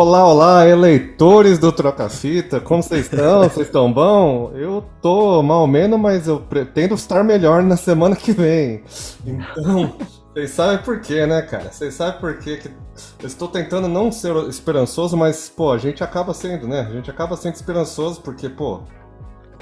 [0.00, 3.42] Olá, olá, eleitores do Troca Fita, como vocês estão?
[3.42, 4.52] Vocês estão bom?
[4.54, 8.84] Eu tô mal menos, mas eu pretendo estar melhor na semana que vem.
[9.26, 9.96] Então,
[10.32, 11.72] vocês sabem por quê, né, cara?
[11.72, 16.04] Vocês sabem por quê que eu estou tentando não ser esperançoso, mas, pô, a gente
[16.04, 16.86] acaba sendo, né?
[16.88, 18.82] A gente acaba sendo esperançoso porque, pô.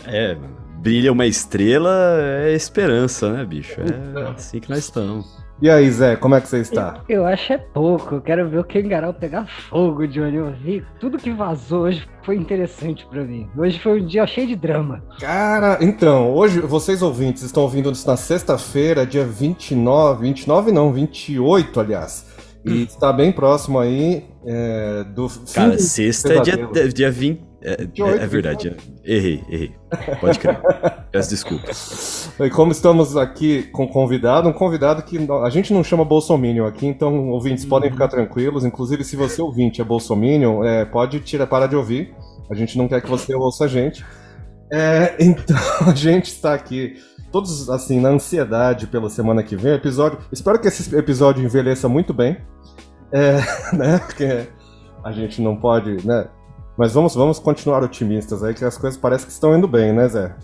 [0.05, 0.37] É,
[0.81, 3.81] brilha uma estrela é esperança, né, bicho?
[3.81, 5.46] É assim que nós estamos.
[5.61, 7.03] E aí, Zé, como é que você está?
[7.09, 8.17] Eu, eu acho é pouco.
[8.17, 10.37] Eu quero ver o Kengarau pegar fogo, Johnny.
[10.37, 13.49] Eu vi tudo que vazou hoje foi interessante para mim.
[13.57, 15.03] Hoje foi um dia cheio de drama.
[15.19, 21.81] Cara, então, hoje vocês ouvintes estão ouvindo isso na sexta-feira, dia 29, 29 não, 28,
[21.81, 22.27] aliás.
[22.63, 22.83] E hum.
[22.83, 28.27] está bem próximo aí é, do Cara, sexta é dia, dia 20, é, é, é,
[28.29, 29.75] verdade, errei, errei.
[30.21, 30.61] Pode crer.
[31.11, 32.31] Peço desculpas.
[32.39, 36.87] E como estamos aqui com convidado, um convidado que a gente não chama Bolsominion aqui,
[36.87, 37.71] então ouvintes uhum.
[37.71, 38.63] podem ficar tranquilos.
[38.63, 42.15] Inclusive, se você ouvinte é Bolsominion, é, pode tirar, para de ouvir.
[42.51, 44.05] A gente não quer que você ouça a gente.
[44.71, 45.57] É, então,
[45.89, 49.73] a gente está aqui todos assim na ansiedade pela semana que vem.
[49.73, 50.19] Episódio.
[50.31, 52.37] Espero que esse episódio envelheça muito bem.
[53.11, 53.39] É,
[53.75, 53.99] né?
[53.99, 54.47] Porque
[55.03, 56.29] a gente não pode, né?
[56.77, 60.09] Mas vamos, vamos continuar otimistas aí, que as coisas parecem que estão indo bem, né,
[60.09, 60.35] Zé?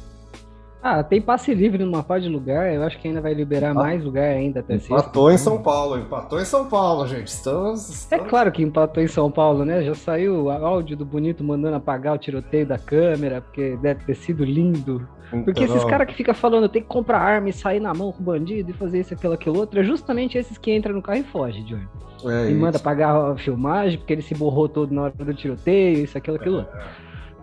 [0.82, 3.74] Ah, tem passe livre numa parte de lugar, eu acho que ainda vai liberar ah,
[3.74, 7.28] mais lugar ainda até Empatou em São Paulo, empatou em São Paulo, gente.
[7.28, 8.26] Estamos, estamos...
[8.26, 9.84] É claro que empatou em São Paulo, né?
[9.84, 14.44] Já saiu áudio do Bonito mandando apagar o tiroteio da câmera, porque deve ter sido
[14.44, 15.06] lindo.
[15.32, 15.42] Então...
[15.44, 18.20] Porque esses caras que ficam falando tem que comprar arma e sair na mão com
[18.20, 21.18] o bandido e fazer isso, aquilo, aquilo outro, é justamente esses que entram no carro
[21.18, 21.88] e fogem, Johnny.
[22.24, 26.04] É e manda pagar a filmagem porque ele se borrou todo na hora do tiroteio,
[26.04, 26.60] isso, aquilo, aquilo.
[26.60, 26.66] É.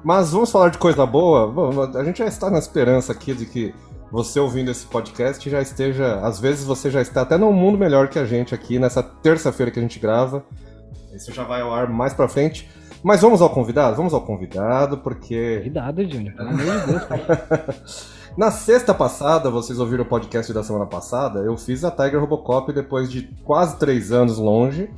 [0.03, 1.91] Mas vamos falar de coisa boa?
[1.99, 3.73] A gente já está na esperança aqui de que
[4.11, 6.15] você ouvindo esse podcast já esteja.
[6.21, 9.71] Às vezes você já está até num mundo melhor que a gente aqui nessa terça-feira
[9.71, 10.43] que a gente grava.
[11.13, 12.69] Isso já vai ao ar mais pra frente.
[13.03, 13.95] Mas vamos ao convidado?
[13.95, 15.57] Vamos ao convidado, porque.
[15.57, 18.19] Convidado, Júnior, pelo amor de Deus.
[18.37, 22.71] Na sexta passada, vocês ouviram o podcast da semana passada, eu fiz a Tiger Robocop
[22.71, 24.89] depois de quase três anos longe.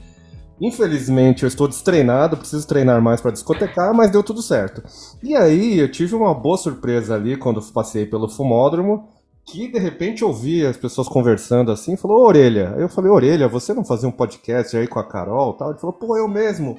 [0.59, 4.83] Infelizmente, eu estou destreinado, preciso treinar mais para discotecar, mas deu tudo certo.
[5.23, 9.09] E aí, eu tive uma boa surpresa ali quando passei pelo fumódromo,
[9.43, 12.75] que de repente ouvi as pessoas conversando assim, falou, Orelha.
[12.75, 15.71] Aí eu falei, Orelha, você não fazia um podcast aí com a Carol tal?
[15.71, 16.77] Ele falou, pô, eu mesmo.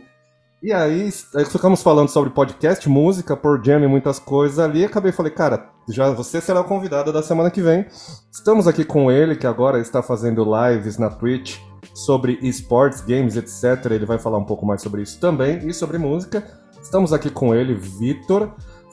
[0.62, 4.82] E aí, aí ficamos falando sobre podcast, música, por jam e muitas coisas ali.
[4.82, 7.84] E acabei falei, cara, já você será o convidado da semana que vem.
[8.30, 11.58] Estamos aqui com ele, que agora está fazendo lives na Twitch
[11.92, 13.90] sobre esportes, games, etc.
[13.90, 16.44] Ele vai falar um pouco mais sobre isso também e sobre música.
[16.80, 18.52] Estamos aqui com ele, Vitor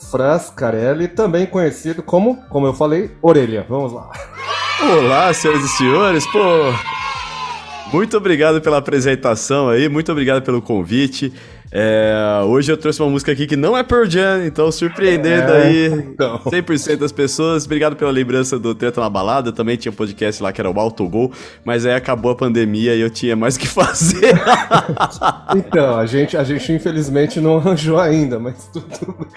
[0.09, 3.63] Frascarelli, também conhecido como, como eu falei, Orelha.
[3.69, 4.09] Vamos lá.
[4.81, 6.25] Olá, senhoras e senhores.
[6.25, 6.40] Pô,
[7.94, 11.31] muito obrigado pela apresentação aí, muito obrigado pelo convite.
[11.72, 15.63] É, hoje eu trouxe uma música aqui que não é Pearl Jam, então surpreendendo é,
[15.63, 16.40] aí então.
[16.50, 17.66] 100% das pessoas.
[17.66, 19.52] Obrigado pela lembrança do Treta na Balada.
[19.52, 21.31] Também tinha um podcast lá que era o Autogol,
[21.63, 24.34] mas aí acabou a pandemia e eu tinha mais o que fazer.
[25.56, 29.28] então, a gente, a gente infelizmente não arranjou ainda, mas tudo bem.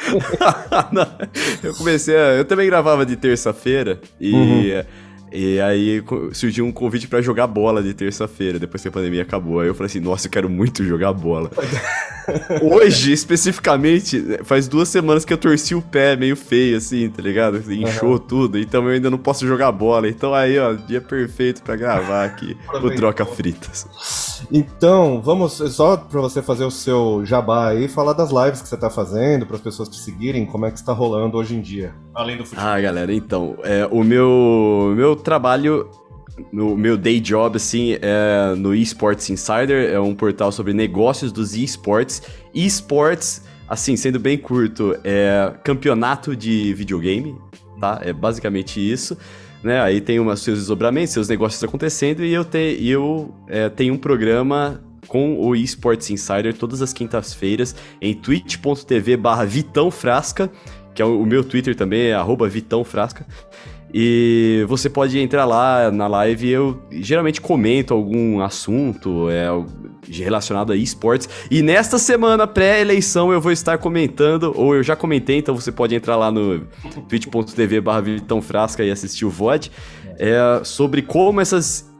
[1.62, 4.32] eu comecei a, Eu também gravava de terça-feira e.
[4.32, 4.82] Uhum.
[5.32, 9.60] E aí surgiu um convite para jogar bola de terça-feira, depois que a pandemia acabou.
[9.60, 11.50] Aí eu falei assim, nossa, eu quero muito jogar bola.
[12.62, 17.60] Hoje, especificamente, faz duas semanas que eu torci o pé meio feio, assim, tá ligado?
[17.72, 18.18] Inchou uhum.
[18.18, 20.08] tudo, então eu ainda não posso jogar bola.
[20.08, 23.86] Então aí, ó, dia perfeito para gravar aqui o Troca Fritas.
[24.50, 28.76] Então, vamos, só pra você fazer o seu jabá aí, falar das lives que você
[28.76, 31.94] tá fazendo, para as pessoas te seguirem, como é que está rolando hoje em dia,
[32.14, 32.64] além do futebol.
[32.64, 35.88] Ah, galera, então, é, o meu, meu trabalho
[36.52, 41.54] no meu day job, assim, é no Esports Insider, é um portal sobre negócios dos
[41.54, 42.22] esports.
[42.54, 47.36] Esports, assim, sendo bem curto, é campeonato de videogame,
[47.78, 48.00] tá?
[48.02, 49.16] É basicamente isso.
[49.62, 49.80] Né?
[49.80, 53.98] Aí tem os seus desdobramentos, seus negócios acontecendo, e eu, te, eu é, tenho um
[53.98, 60.50] programa com o Esports Insider todas as quintas-feiras em twitch.tv barra Vitão Frasca,
[60.94, 63.26] que é o, meu Twitter também, é arroba Vitão Frasca.
[63.94, 69.48] E você pode entrar lá na live eu geralmente comento algum assunto é,
[70.10, 71.28] relacionado a esportes.
[71.50, 75.94] E nesta semana pré-eleição eu vou estar comentando, ou eu já comentei, então você pode
[75.94, 76.66] entrar lá no
[77.08, 78.02] twitch.tv barra
[78.40, 79.70] Frasca e assistir o VOD,
[80.18, 81.92] é, sobre como essas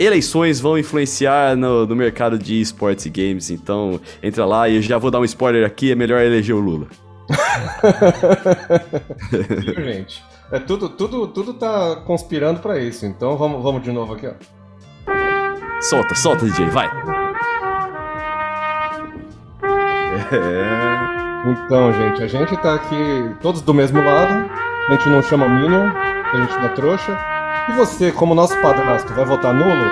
[0.00, 3.50] eleições vão influenciar no, no mercado de esportes e games.
[3.50, 6.60] Então entra lá e eu já vou dar um spoiler aqui, é melhor eleger o
[6.60, 6.88] Lula.
[9.84, 10.24] Gente?
[10.50, 13.06] É tudo, tudo, tudo tá conspirando para isso.
[13.06, 14.32] Então vamos, vamos de novo aqui, ó.
[15.80, 16.86] Solta, solta, DJ, vai.
[20.32, 21.00] É.
[21.46, 24.50] Então, gente, a gente tá aqui todos do mesmo lado.
[24.88, 27.16] A gente não chama Minion, a gente não é trouxa.
[27.68, 29.90] E você, como nosso padrasto, vai votar nulo?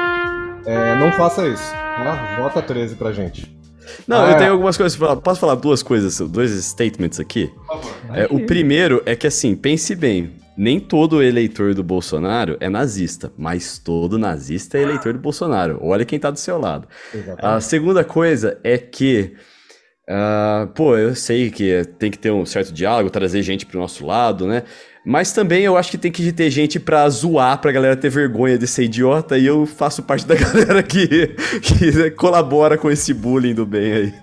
[0.66, 2.36] É, não faça isso, tá?
[2.38, 3.57] Vota 13 pra gente.
[4.06, 5.20] Não, ah, eu tenho algumas coisas pra falar.
[5.20, 7.46] Posso falar duas coisas, dois statements aqui?
[7.46, 7.94] Por favor.
[8.14, 10.32] É, o primeiro é que, assim, pense bem.
[10.56, 15.78] Nem todo eleitor do Bolsonaro é nazista, mas todo nazista é eleitor do Bolsonaro.
[15.80, 16.88] Olha quem tá do seu lado.
[17.14, 17.44] Exatamente.
[17.44, 19.36] A segunda coisa é que
[20.08, 24.06] Uh, pô, eu sei que tem que ter um certo diálogo, trazer gente pro nosso
[24.06, 24.62] lado, né?
[25.04, 28.58] Mas também eu acho que tem que ter gente pra zoar, pra galera ter vergonha
[28.58, 33.54] de ser idiota, e eu faço parte da galera que, que colabora com esse bullying
[33.54, 34.14] do bem aí.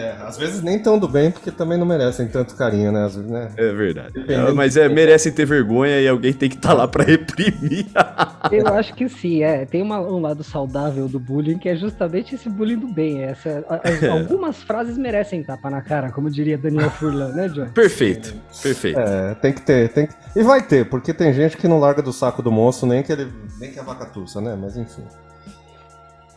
[0.00, 3.02] É, às vezes nem tão do bem, porque também não merecem tanto carinho, né?
[3.02, 3.50] Vezes, né?
[3.56, 4.24] É verdade.
[4.26, 7.86] É, mas é, merecem ter vergonha e alguém tem que estar tá lá para reprimir.
[8.50, 9.66] Eu acho que sim, é.
[9.66, 13.22] Tem uma, um lado saudável do bullying, que é justamente esse bullying do bem.
[13.22, 17.66] Essa, as, algumas frases merecem tapa na cara, como diria Daniel Furlan, né, John?
[17.66, 18.98] Perfeito, perfeito.
[18.98, 20.14] É, tem que ter, tem que...
[20.34, 23.12] E vai ter, porque tem gente que não larga do saco do moço nem que
[23.12, 24.56] ele nem que a vaca tussa, né?
[24.60, 25.02] Mas enfim.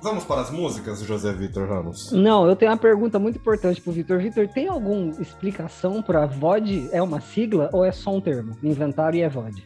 [0.04, 2.12] Vamos para as músicas, José Vitor Ramos?
[2.12, 4.20] Não, eu tenho uma pergunta muito importante pro Vitor.
[4.20, 6.90] Vitor, tem alguma explicação para VOD?
[6.92, 8.54] É uma sigla ou é só um termo?
[8.62, 9.64] Inventaram e é VOD?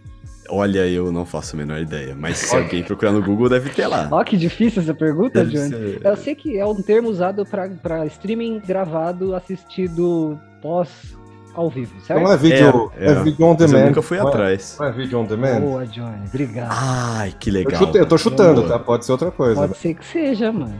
[0.47, 3.87] Olha, eu não faço a menor ideia, mas se alguém procurar no Google deve ter
[3.87, 4.07] lá.
[4.11, 5.69] Ó, que difícil essa pergunta, Johnny.
[5.69, 6.05] Ser...
[6.05, 11.16] Eu sei que é um termo usado para streaming gravado, assistido pós
[11.57, 12.21] ao vivo, certo?
[12.21, 13.11] Não é vídeo, é, é.
[13.11, 13.79] é vídeo on demand.
[13.79, 14.75] eu nunca fui não é- atrás.
[14.75, 15.61] É, não é vídeo on demand?
[15.61, 16.69] Boa, Johnny, obrigado.
[16.71, 17.81] Ai, que legal.
[17.81, 18.73] Eu, chute, eu tô chutando, Boa.
[18.73, 18.79] tá?
[18.79, 19.61] Pode ser outra coisa.
[19.61, 20.75] Pode ser que seja, mano.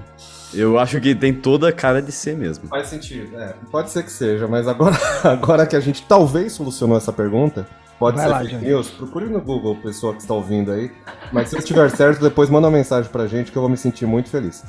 [0.54, 2.68] Eu acho que tem toda a cara de ser mesmo.
[2.68, 3.54] Faz sentido, é.
[3.72, 4.96] Pode ser que seja, mas agora,
[5.26, 7.68] agora que a gente talvez solucionou essa pergunta,
[8.00, 10.92] pode Vai ser lá, fake news, procure no Google, pessoa que está ouvindo aí.
[11.34, 14.06] Mas se estiver certo, depois manda uma mensagem pra gente que eu vou me sentir
[14.06, 14.64] muito feliz.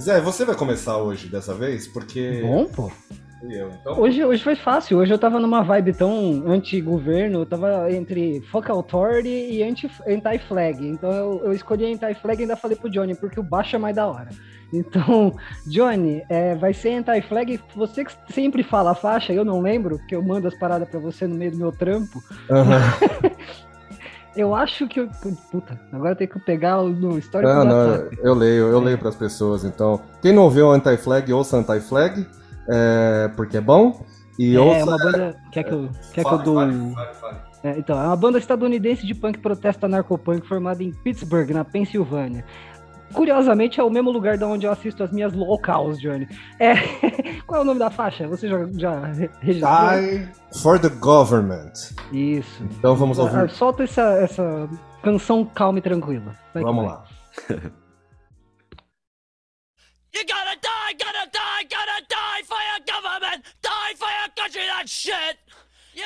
[0.00, 1.86] Zé, você vai começar hoje dessa vez?
[1.86, 2.40] Porque.
[2.42, 2.92] Bom, pô.
[3.50, 4.00] Então...
[4.00, 4.98] Hoje, hoje foi fácil.
[4.98, 10.86] Hoje eu tava numa vibe tão anti-governo, eu tava entre Fuck Authority e anti-flag.
[10.86, 13.96] Então eu, eu escolhi anti-flag e ainda falei pro Johnny, porque o baixo é mais
[13.96, 14.28] da hora.
[14.72, 15.34] Então,
[15.66, 17.60] Johnny, é, vai ser anti-flag.
[17.76, 21.00] Você que sempre fala a faixa, eu não lembro, porque eu mando as paradas pra
[21.00, 22.22] você no meio do meu trampo.
[22.50, 23.30] Uhum.
[24.36, 25.08] eu acho que eu.
[25.50, 29.10] Puta, agora eu tenho que pegar no histórico não, não, eu leio, eu leio para
[29.10, 30.00] as pessoas, então.
[30.22, 32.26] Quem não ouviu anti-flag, ouça anti-flag
[32.68, 34.04] é, porque é bom.
[34.38, 35.36] E é, ouça, uma banda.
[35.52, 36.62] Quer que eu, quer fale, que eu dou.
[37.62, 42.44] É, então, é uma banda estadunidense de punk protesta narcopunk formada em Pittsburgh, na Pensilvânia.
[43.12, 46.26] Curiosamente, é o mesmo lugar de onde eu assisto as minhas locals, Johnny.
[46.58, 46.74] É...
[47.46, 48.26] Qual é o nome da faixa?
[48.26, 49.00] Você já, já
[49.40, 50.00] registrou?
[50.00, 50.28] Die
[50.60, 51.72] for the Government.
[52.12, 52.62] Isso.
[52.76, 53.38] Então vamos ouvir.
[53.38, 54.68] Ah, solta essa, essa
[55.02, 56.34] canção calma e tranquila.
[56.52, 57.04] Vai vamos lá.
[60.14, 61.33] You gotta die, gotta die, gotta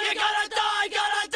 [0.01, 1.28] You gotta die, gotta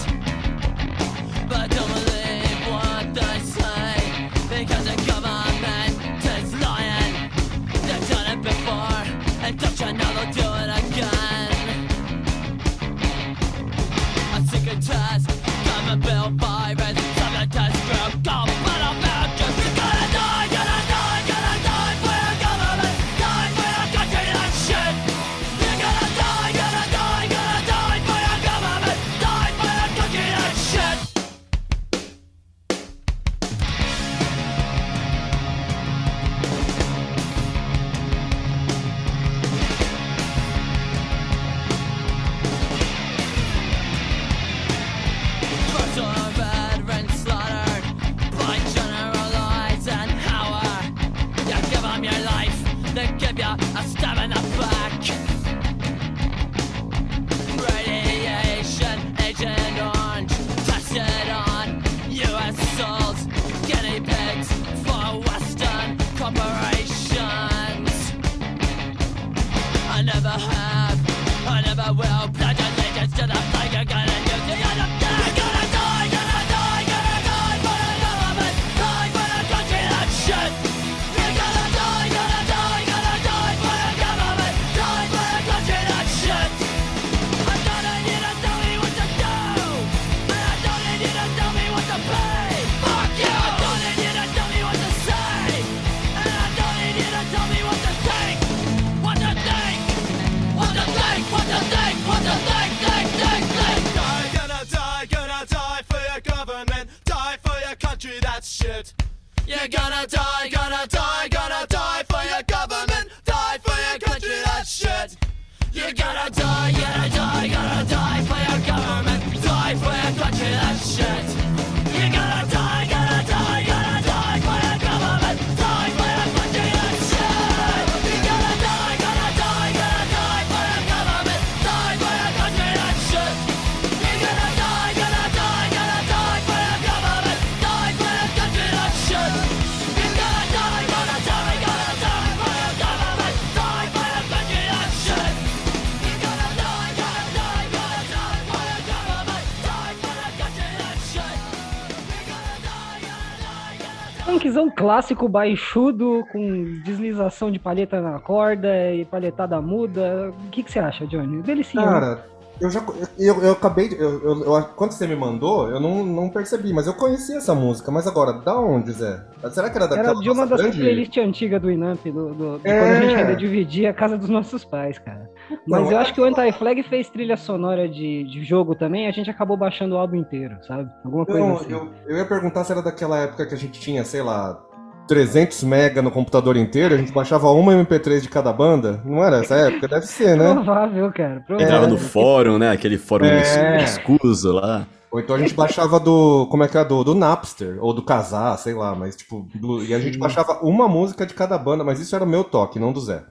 [154.96, 160.32] clássico, baixudo, com deslização de palheta na corda e palhetada muda.
[160.48, 161.42] O que, que você acha, Johnny?
[161.42, 161.86] Delicioso.
[161.86, 162.26] Cara,
[162.62, 162.82] eu já.
[163.20, 163.90] Eu, eu acabei.
[163.90, 167.54] De, eu, eu, quando você me mandou, eu não, não percebi, mas eu conhecia essa
[167.54, 167.92] música.
[167.92, 169.22] Mas agora, da onde, Zé?
[169.52, 170.80] Será que era daquela Era de uma das grande...
[170.80, 172.80] playlists antigas do Inamp, do, do, é...
[172.80, 175.30] quando a gente ainda dividia a casa dos nossos pais, cara.
[175.68, 179.08] Mas não, eu é acho que o Anti-Flag fez trilha sonora de, de jogo também,
[179.08, 180.90] a gente acabou baixando o álbum inteiro, sabe?
[181.04, 181.72] Alguma coisa não, assim.
[181.72, 184.60] Eu, eu ia perguntar se era daquela época que a gente tinha, sei lá,
[185.08, 189.02] 300 mega no computador inteiro, a gente baixava uma MP3 de cada banda.
[189.06, 189.88] Não era essa época?
[189.88, 190.54] Deve ser, né?
[190.54, 191.40] Provável, cara.
[191.42, 191.66] Provável.
[191.66, 192.72] Entrava no fórum, né?
[192.72, 193.84] Aquele fórum é.
[193.84, 194.88] escuso lá.
[195.12, 196.46] Ou então a gente baixava do.
[196.48, 196.84] Como é que é?
[196.84, 199.48] Do, do Napster, ou do Casar, sei lá, mas tipo.
[199.56, 202.44] Do, e a gente baixava uma música de cada banda, mas isso era o meu
[202.44, 203.24] toque, não do Zé.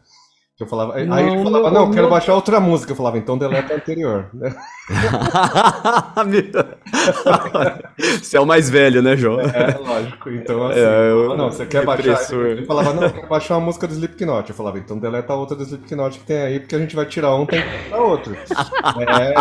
[0.61, 2.11] Eu falava, não, aí ele falava, não, quero meu...
[2.11, 2.93] baixar outra música.
[2.93, 4.31] Eu falava, então deleta a anterior.
[8.23, 9.41] você é o mais velho, né, João?
[9.41, 10.31] É, lógico.
[10.31, 11.37] Então, assim, é, eu...
[11.37, 12.33] não, você quer baixar.
[12.33, 14.49] Ele falava, não, eu quero baixar uma música do Slipknot.
[14.49, 17.07] Eu falava, então deleta a outra do Slipknot que tem aí, porque a gente vai
[17.07, 18.37] tirar um, tem que botar outro.
[18.37, 19.35] é,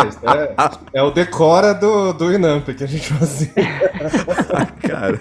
[0.94, 3.52] é, é o decora do, do Inamp que a gente fazia.
[4.82, 5.20] Cara.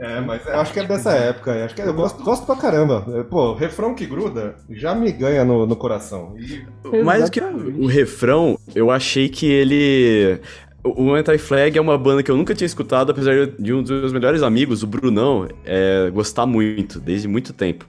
[0.00, 1.64] É, mas eu acho que é dessa época.
[1.64, 3.04] Acho que é, eu gosto, gosto pra caramba.
[3.14, 6.34] É, pô, refrão que gruda já me ganha no, no coração.
[6.38, 7.02] E...
[7.02, 10.40] Mais do que o refrão, eu achei que ele.
[10.82, 14.12] O Anti-Flag é uma banda que eu nunca tinha escutado, apesar de um dos meus
[14.14, 17.84] melhores amigos, o Brunão, é, gostar muito, desde muito tempo.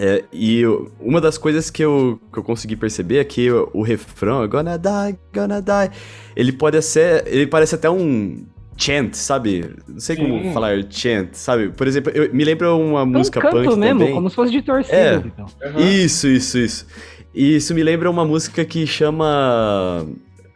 [0.00, 0.62] É, e
[0.98, 4.78] uma das coisas que eu, que eu consegui perceber é que o, o refrão, gonna
[4.78, 5.94] die, gonna die,
[6.34, 8.46] ele pode ser, ele parece até um
[8.78, 9.74] chant, sabe?
[9.86, 10.22] Não sei Sim.
[10.22, 11.70] como falar chant, sabe?
[11.70, 14.14] Por exemplo, eu, me lembra uma é um música canto punk mesmo, também.
[14.14, 14.96] como se fosse de torcida.
[14.96, 15.14] É.
[15.16, 15.46] Então.
[15.62, 15.80] Uhum.
[15.80, 16.86] Isso, isso, isso.
[17.34, 20.06] E isso me lembra uma música que chama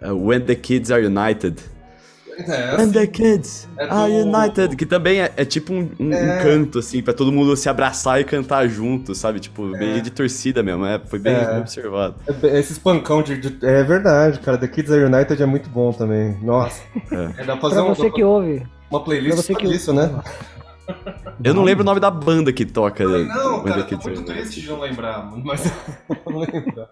[0.00, 1.57] uh, When the Kids Are United.
[2.38, 4.76] É, And the kids é are united.
[4.76, 6.38] Que também é, é tipo um, um, é.
[6.38, 9.40] um, canto, assim, pra todo mundo se abraçar e cantar junto, sabe?
[9.40, 9.78] Tipo, é.
[9.78, 10.84] meio de torcida mesmo.
[10.86, 11.58] É, foi bem, é.
[11.58, 12.14] observado.
[12.26, 14.56] É, esses pancão de, de, É verdade, cara.
[14.56, 16.36] The Kids Are United é muito bom também.
[16.42, 16.82] Nossa.
[17.10, 17.44] É.
[17.44, 18.66] dá pra fazer pra você um, que ouve.
[18.90, 20.10] Uma playlist pra você que disso, né?
[21.44, 23.04] Eu não lembro o nome da banda que toca.
[23.04, 25.64] Não, cara, tô muito triste de não lembrar, mas
[26.26, 26.86] não lembro.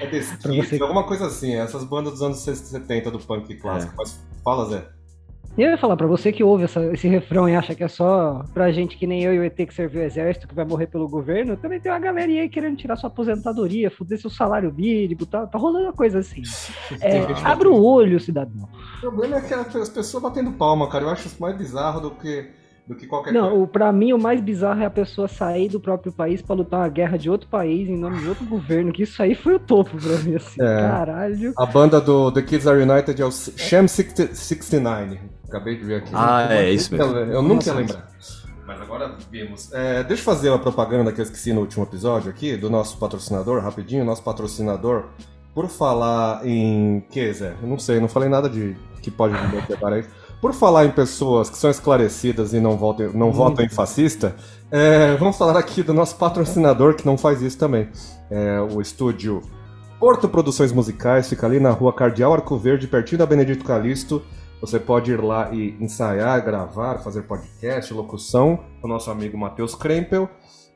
[0.00, 0.82] É desse você...
[0.82, 3.92] alguma coisa assim, essas bandas dos anos 70 do punk clássico.
[3.92, 3.96] É.
[3.96, 5.00] Mas fala, Zé.
[5.58, 7.88] E eu ia falar, pra você que ouve essa, esse refrão e acha que é
[7.88, 10.64] só pra gente que nem eu e o ET que serviu o exército, que vai
[10.64, 14.72] morrer pelo governo, também tem uma galerinha aí querendo tirar sua aposentadoria, fuder seu salário
[14.72, 16.42] mínimo, tá, tá rolando uma coisa assim.
[17.00, 18.68] É, abre o olho, cidadão.
[18.98, 21.04] O problema é que as pessoas batendo palma, cara.
[21.04, 22.50] Eu acho isso mais bizarro do que
[22.90, 23.62] do que qualquer Não, coisa.
[23.62, 26.80] O, pra mim o mais bizarro é a pessoa sair do próprio país para lutar
[26.80, 29.60] uma guerra de outro país em nome de outro governo, que isso aí foi o
[29.60, 30.80] topo pra mim, assim, é.
[30.80, 31.52] caralho.
[31.56, 35.20] A banda do The Kids Are United é o Sham 69.
[35.46, 36.10] Acabei de ver aqui.
[36.12, 37.16] Ah, é, é isso mesmo.
[37.16, 38.08] Eu nunca ia lembrar.
[38.66, 39.72] Mas agora vimos.
[39.72, 42.98] É, deixa eu fazer uma propaganda que eu esqueci no último episódio aqui, do nosso
[42.98, 44.04] patrocinador, rapidinho.
[44.04, 45.06] Nosso patrocinador,
[45.54, 47.04] por falar em.
[47.08, 47.54] Que, Zé?
[47.62, 50.04] Eu não sei, não falei nada de que pode me preparar aí.
[50.40, 54.34] Por falar em pessoas que são esclarecidas e não, votem, não votam em fascista,
[54.70, 57.88] é, vamos falar aqui do nosso patrocinador que não faz isso também.
[58.30, 59.42] É, o estúdio
[59.98, 64.22] Porto Produções Musicais, fica ali na rua Cardeal Arco Verde, pertinho da Benedito Calixto.
[64.62, 69.74] Você pode ir lá e ensaiar, gravar, fazer podcast, locução com o nosso amigo Matheus
[69.74, 70.26] Krempel.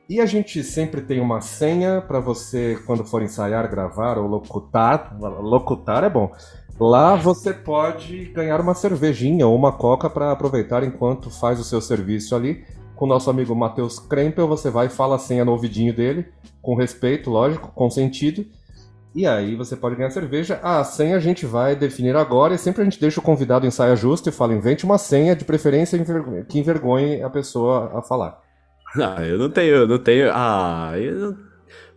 [0.07, 5.17] E a gente sempre tem uma senha para você, quando for ensaiar, gravar ou locutar.
[5.19, 6.31] Locutar é bom.
[6.79, 11.79] Lá você pode ganhar uma cervejinha ou uma coca para aproveitar enquanto faz o seu
[11.79, 12.65] serviço ali.
[12.95, 16.27] Com o nosso amigo Matheus Krempel, você vai e fala a senha no ouvidinho dele,
[16.61, 18.45] com respeito, lógico, com sentido.
[19.13, 20.59] E aí você pode ganhar cerveja.
[20.61, 23.71] A senha a gente vai definir agora e sempre a gente deixa o convidado em
[23.71, 25.97] saia justa e fala, invente uma senha, de preferência
[26.47, 28.41] que envergonhe a pessoa a falar.
[28.97, 30.29] Ah, eu não tenho, eu não tenho.
[30.33, 31.37] Ah, eu não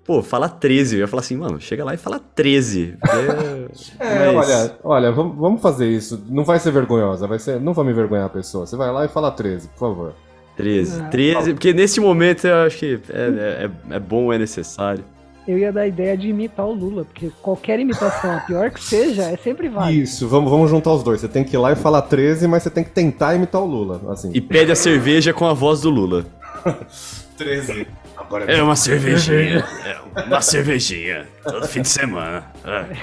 [0.09, 0.97] Pô, fala 13.
[0.97, 2.97] Eu ia falar assim, mano, chega lá e fala 13.
[4.00, 4.49] é, Mas...
[4.49, 6.25] olha, olha, vamos fazer isso.
[6.31, 7.61] Não vai ser vergonhosa, vai ser.
[7.61, 8.67] Não vai me envergonhar a pessoa.
[8.67, 10.15] Você vai lá e fala 13, por favor.
[10.57, 11.11] 13.
[11.11, 15.05] 13, porque nesse momento eu acho que é, é, é bom, é necessário.
[15.47, 18.83] Eu ia dar a ideia de imitar o Lula, porque qualquer imitação, a pior que
[18.83, 20.05] seja, é sempre válido.
[20.05, 21.21] Isso, vamos, vamos juntar os dois.
[21.21, 23.67] Você tem que ir lá e falar 13, mas você tem que tentar imitar o
[23.67, 24.00] Lula.
[24.11, 24.31] Assim.
[24.33, 26.25] E pede a cerveja com a voz do Lula.
[27.37, 27.87] 13.
[28.29, 29.65] Agora é uma cervejinha.
[29.87, 31.27] É uma cervejinha.
[31.43, 32.53] Todo fim de semana.
[32.63, 32.97] É.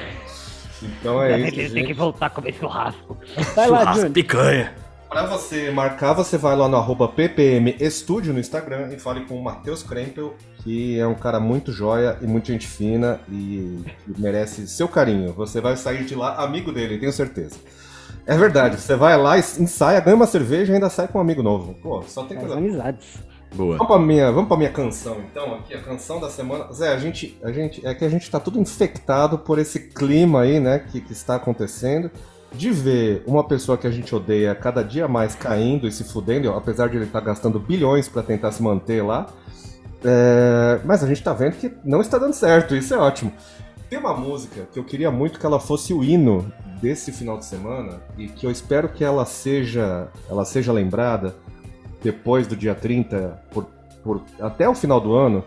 [0.84, 1.60] Então é isso.
[1.60, 3.18] Ele tem que voltar a comer churrasco.
[3.56, 4.72] Vai lá, churrasco, picanha.
[5.10, 9.36] Pra você marcar, você vai lá no arroba PPM Estúdio no Instagram e fale com
[9.36, 14.68] o Matheus Krempel, que é um cara muito joia e muito gente fina e merece
[14.68, 15.34] seu carinho.
[15.34, 17.56] Você vai sair de lá amigo dele, tenho certeza.
[18.28, 21.42] É verdade, você vai lá, ensaia, ganha uma cerveja e ainda sai com um amigo
[21.42, 21.74] novo.
[21.82, 22.56] Pô, só tem coisa.
[22.56, 23.18] amizades.
[23.56, 23.78] Boa.
[23.78, 26.72] Vamos pra, minha, vamos pra minha canção, então, aqui, a canção da semana.
[26.74, 27.86] Zé, a gente, a gente.
[27.88, 31.36] É que a gente tá tudo infectado por esse clima aí, né, que, que está
[31.36, 32.12] acontecendo.
[32.52, 36.50] De ver uma pessoa que a gente odeia cada dia mais caindo e se fudendo,
[36.52, 39.28] apesar de ele estar tá gastando bilhões para tentar se manter lá.
[40.04, 43.34] É, mas a gente tá vendo que não está dando certo, isso é ótimo.
[43.90, 46.50] Tem uma música que eu queria muito que ela fosse o hino
[46.82, 51.36] desse final de semana e que eu espero que ela seja, ela seja lembrada
[52.06, 53.66] depois do dia 30, por,
[54.04, 55.44] por, até o final do ano.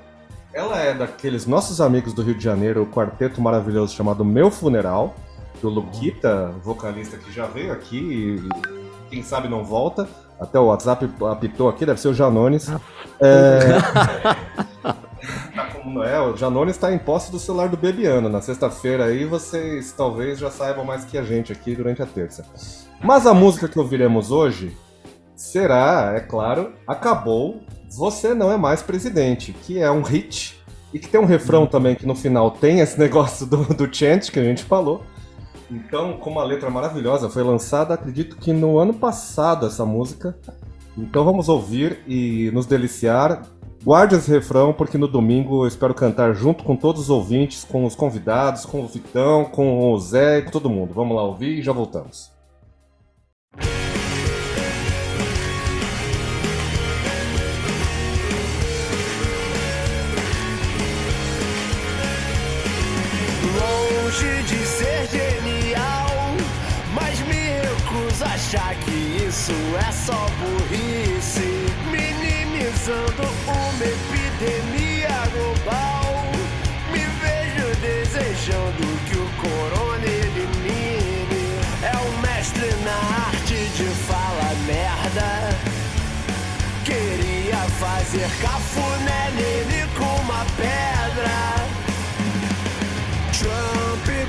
[0.52, 5.14] Ela é daqueles nossos amigos do Rio de Janeiro, o quarteto maravilhoso chamado Meu Funeral,
[5.62, 8.48] do Luquita, vocalista que já veio aqui e
[9.08, 10.08] quem sabe não volta.
[10.40, 12.68] Até o WhatsApp apitou aqui, deve ser o Janones.
[12.68, 12.80] Ah.
[13.20, 13.78] É...
[15.54, 18.28] tá como Noel, o Janones está em posse do celular do Bebiano.
[18.28, 22.44] Na sexta-feira aí vocês talvez já saibam mais que a gente aqui durante a terça.
[23.00, 24.76] Mas a música que ouviremos hoje
[25.38, 30.58] será, é claro, Acabou, Você Não É Mais Presidente, que é um hit
[30.92, 34.30] e que tem um refrão também que no final tem esse negócio do, do chant
[34.32, 35.02] que a gente falou.
[35.70, 40.36] Então, com uma letra maravilhosa, foi lançada, acredito que no ano passado essa música.
[40.96, 43.42] Então vamos ouvir e nos deliciar.
[43.84, 47.84] Guarde esse refrão, porque no domingo eu espero cantar junto com todos os ouvintes, com
[47.84, 50.92] os convidados, com o Vitão, com o Zé e com todo mundo.
[50.92, 52.37] Vamos lá ouvir e já voltamos.
[64.18, 65.08] Longe de ser
[68.48, 76.32] achar que isso é só burrice, minimizando uma epidemia global.
[76.90, 81.60] Me vejo desejando que o corona elimine.
[81.82, 85.30] É o mestre na arte de falar merda.
[86.84, 91.38] Queria fazer cafuné nele com uma pedra.
[93.38, 93.87] Trump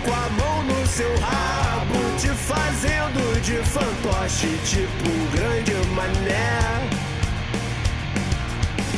[0.10, 6.90] com a mão no seu rabo, te fazendo de fantoche, tipo grande mané.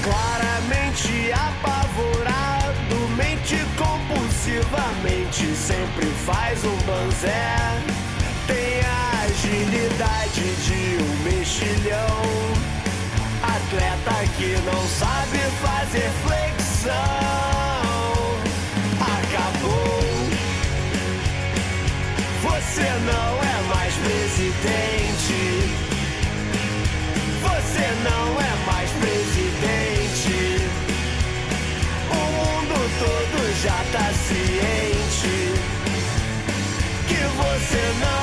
[0.02, 7.58] Claramente apavorado, mente compulsivamente, sempre faz um banzé.
[8.48, 12.22] Tem a agilidade de um mexilhão.
[13.44, 17.71] Atleta que não sabe fazer flexão.
[22.74, 25.42] Você não é mais presidente.
[27.44, 30.40] Você não é mais presidente.
[32.10, 35.36] O mundo todo já tá ciente
[37.10, 38.21] que você não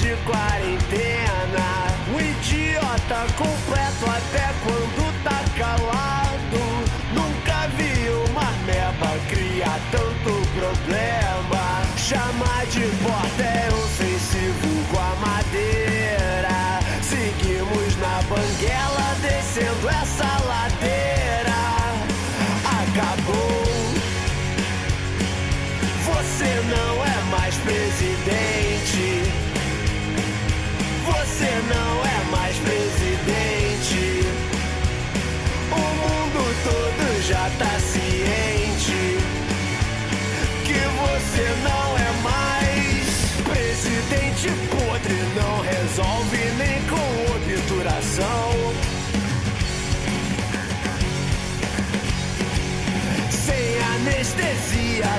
[0.00, 1.86] de quarentena.
[2.14, 4.35] O idiota completo até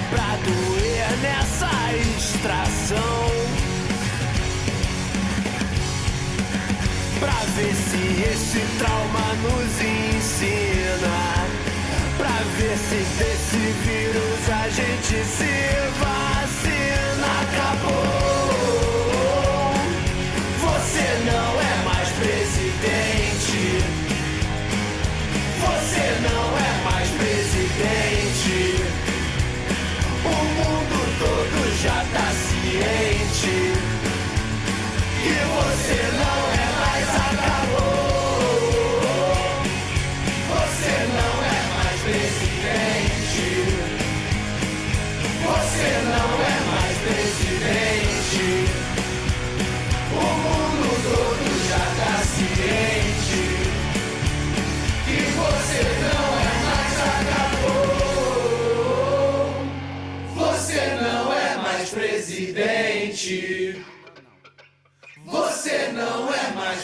[0.10, 3.32] pra doer nessa extração.
[7.20, 11.17] Pra ver se esse trauma nos ensina.
[12.17, 15.56] Pra ver se desse vírus a gente se
[16.00, 17.30] vacina.
[17.43, 18.48] Acabou.
[20.62, 23.63] Você não é mais presidente.
[25.60, 26.66] Você não é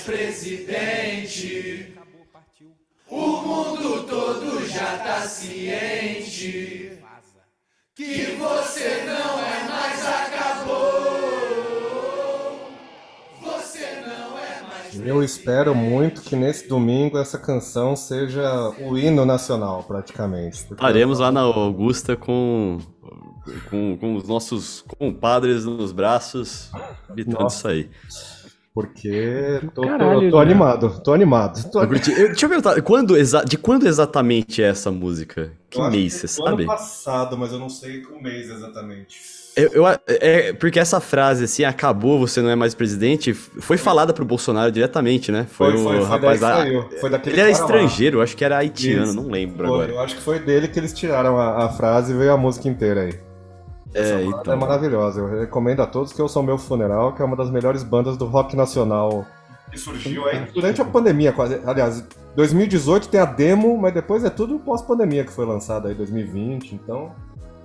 [0.06, 1.94] presidente.
[3.10, 6.98] O mundo todo já tá ciente
[7.96, 11.14] que você não é mais acabou.
[13.42, 15.00] Você não é mais.
[15.00, 20.66] Eu espero muito que nesse domingo essa canção seja o hino nacional, praticamente.
[20.72, 22.80] Estaremos lá na Augusta com,
[23.70, 26.72] com, com os nossos compadres nos braços,
[27.12, 27.58] gritando Nossa.
[27.58, 28.43] isso aí.
[28.74, 30.42] Porque tô, tô- Caralho, tô né?
[30.44, 31.70] animado, tô animado.
[31.72, 35.52] Tô Eu curti- eu- deixa eu perguntar, quando de quando exatamente é essa música?
[35.70, 36.64] Que Eu mês, que você do sabe?
[36.64, 39.18] Ano passado, mas eu não sei o mês exatamente.
[39.56, 44.12] Eu, eu- é, porque essa frase assim, acabou, você não é mais presidente, foi falada
[44.12, 45.46] pro Bolsonaro diretamente, né?
[45.48, 46.56] Foi, o rapaz daí que lá.
[46.82, 47.56] saiu, Foi daquele Ele era lá.
[47.56, 49.16] estrangeiro, eu acho que era haitiano, Isso.
[49.16, 49.92] não lembro Foi, agora.
[49.92, 52.68] eu acho que foi dele que eles tiraram a, a frase e veio a música
[52.68, 53.14] inteira aí.
[53.94, 54.54] Essa É, banda então.
[54.54, 55.20] é maravilhosa.
[55.22, 58.26] Eu recomendo a todos que ouçam Meu Funeral, que é uma das melhores bandas do
[58.26, 59.26] rock nacional
[59.72, 61.32] que surgiu aí durante a pandemia.
[61.32, 61.60] quase.
[61.66, 66.74] Aliás, 2018 tem a demo, mas depois é tudo pós-pandemia que foi lançado aí, 2020.
[66.76, 67.12] Então,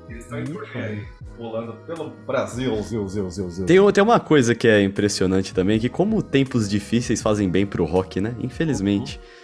[0.09, 1.05] eles estão em turnê aí,
[1.39, 3.67] rolando pelo Brasil, zil, zil, zil, zil.
[3.67, 7.85] Tem, tem uma coisa que é impressionante também, que como tempos difíceis fazem bem pro
[7.85, 8.35] rock, né?
[8.41, 9.21] Infelizmente.
[9.21, 9.38] Os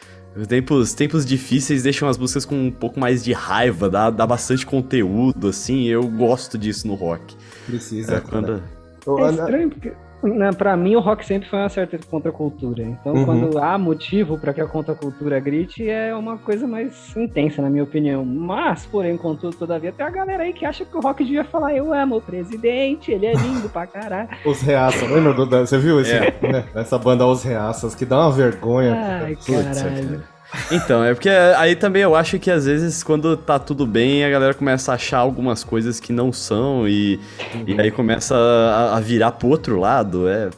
[0.49, 4.66] Tempos, tempos difíceis deixam as músicas com um pouco mais de raiva, dá, dá bastante
[4.66, 7.37] conteúdo, assim, eu gosto disso no rock.
[7.66, 8.16] Precisa.
[8.16, 8.61] É, quando...
[9.07, 9.92] É estranho porque,
[10.24, 12.82] né, pra mim, o rock sempre foi uma certa contracultura.
[12.82, 13.24] Então, Uhum.
[13.24, 17.84] quando há motivo pra que a contracultura grite, é uma coisa mais intensa, na minha
[17.84, 18.24] opinião.
[18.24, 21.74] Mas, porém, contudo, todavia, tem a galera aí que acha que o rock devia falar:
[21.74, 24.28] Eu amo o presidente, ele é lindo pra caralho.
[24.44, 25.46] Os Reaças, lembra do.
[25.46, 26.34] da- Você viu esse, É.
[26.42, 28.94] né, essa banda Os Reaças, que dá uma vergonha.
[29.24, 29.46] Ai, Putz,
[29.80, 30.22] caralho.
[30.70, 34.30] Então, é porque aí também eu acho que às vezes quando tá tudo bem, a
[34.30, 37.18] galera começa a achar algumas coisas que não são e,
[37.66, 40.50] e aí começa a, a virar pro outro lado, é,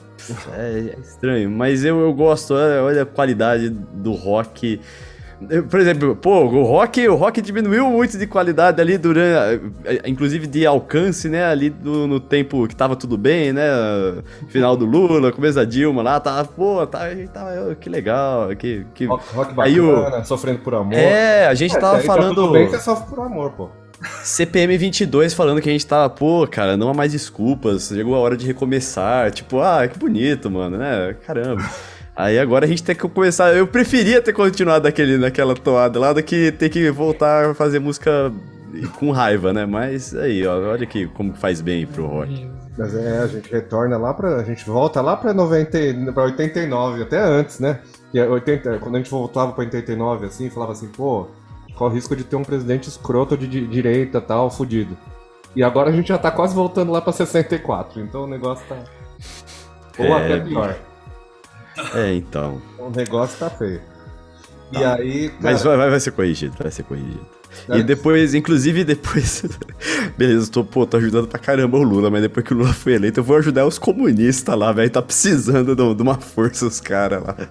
[0.54, 1.50] é, é estranho.
[1.50, 4.80] Mas eu, eu gosto, olha, olha a qualidade do rock.
[5.70, 10.46] Por exemplo, pô, o rock, o rock diminuiu muito de qualidade ali durante, eh, inclusive
[10.46, 13.62] de alcance, né, ali do- no tempo que tava tudo bem, né,
[14.48, 17.00] final do Lula, começo da Dilma lá, tava, pô, tá,
[17.32, 20.94] tava, que legal, que, que Rock, rock Aí bacana, sofrendo por amor.
[20.94, 23.50] é, a gente É, tava daí tá falando tudo bem que você sofre por amor,
[23.52, 23.68] pô.
[24.22, 28.18] CPM 22 falando que a gente tava, pô, cara, não há mais desculpas, chegou a
[28.18, 29.30] hora de recomeçar.
[29.30, 31.16] Tipo, ah, que bonito, mano, né?
[31.26, 31.62] Caramba.
[32.16, 33.54] Aí agora a gente tem que começar.
[33.54, 37.78] Eu preferia ter continuado daquele, naquela toada lá do que ter que voltar a fazer
[37.78, 38.32] música
[38.98, 39.66] com raiva, né?
[39.66, 42.48] Mas aí, ó, olha que como faz bem pro rock.
[42.78, 44.36] Mas é, a gente retorna lá pra.
[44.36, 47.80] A gente volta lá pra, 90, e- pra 89, até antes, né?
[48.12, 51.26] Que é 80, quando a gente voltava pra 89, assim, falava assim, pô,
[51.76, 54.96] qual o risco de ter um presidente escroto de di- direita tal, fudido.
[55.54, 58.76] E agora a gente já tá quase voltando lá pra 64, então o negócio tá.
[59.98, 60.76] Ou É, até pior.
[61.94, 62.60] É, então.
[62.78, 63.80] O negócio tá feio.
[64.72, 65.28] E aí.
[65.28, 67.26] Cara, Mas vai, vai, ser corrigido, vai ser corrigido.
[67.68, 67.78] É.
[67.78, 69.44] E depois, inclusive depois.
[70.18, 72.94] Beleza, tô, pô, tô ajudando pra caramba o Lula, mas depois que o Lula foi
[72.94, 74.90] eleito, eu vou ajudar os comunistas lá, velho.
[74.90, 77.36] Tá precisando de, uma força os caras lá.
[77.38, 77.46] É.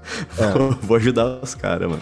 [0.86, 2.02] Vou ajudar os caras, mano.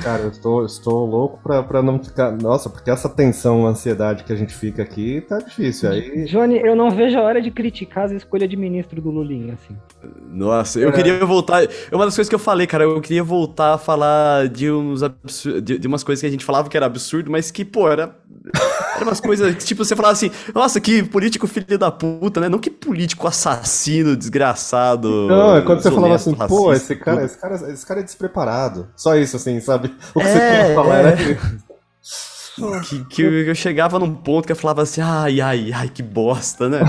[0.00, 2.32] Cara, eu estou, estou louco pra, pra não ficar.
[2.32, 5.90] Nossa, porque essa tensão, ansiedade que a gente fica aqui tá difícil.
[5.90, 6.24] Aí.
[6.24, 9.76] Johnny, eu não vejo a hora de criticar a escolha de ministro do Lulinha, assim.
[10.30, 10.92] Nossa, eu É.
[10.92, 11.62] queria voltar.
[11.64, 12.84] É uma das coisas que eu falei, cara.
[12.84, 15.60] Eu queria voltar a falar de uns absur...
[15.60, 18.16] de, de umas coisas que a gente falava que era absurdo, mas que, pô, era.
[18.94, 22.48] Era umas coisas que, tipo, você falava assim, nossa, que político filho da puta, né?
[22.48, 25.08] Não que político assassino, desgraçado.
[25.28, 28.00] Não, é quando você falava assim, desonesto, pô, racista, esse cara, esse, cara, esse cara
[28.00, 28.88] é despreparado.
[28.96, 29.92] Só isso, assim, sabe?
[30.14, 31.00] O que É, você queria falar é.
[31.02, 31.36] era que.
[32.86, 36.02] Que, que eu, eu chegava num ponto que eu falava assim, ai, ai, ai, que
[36.02, 36.80] bosta, né?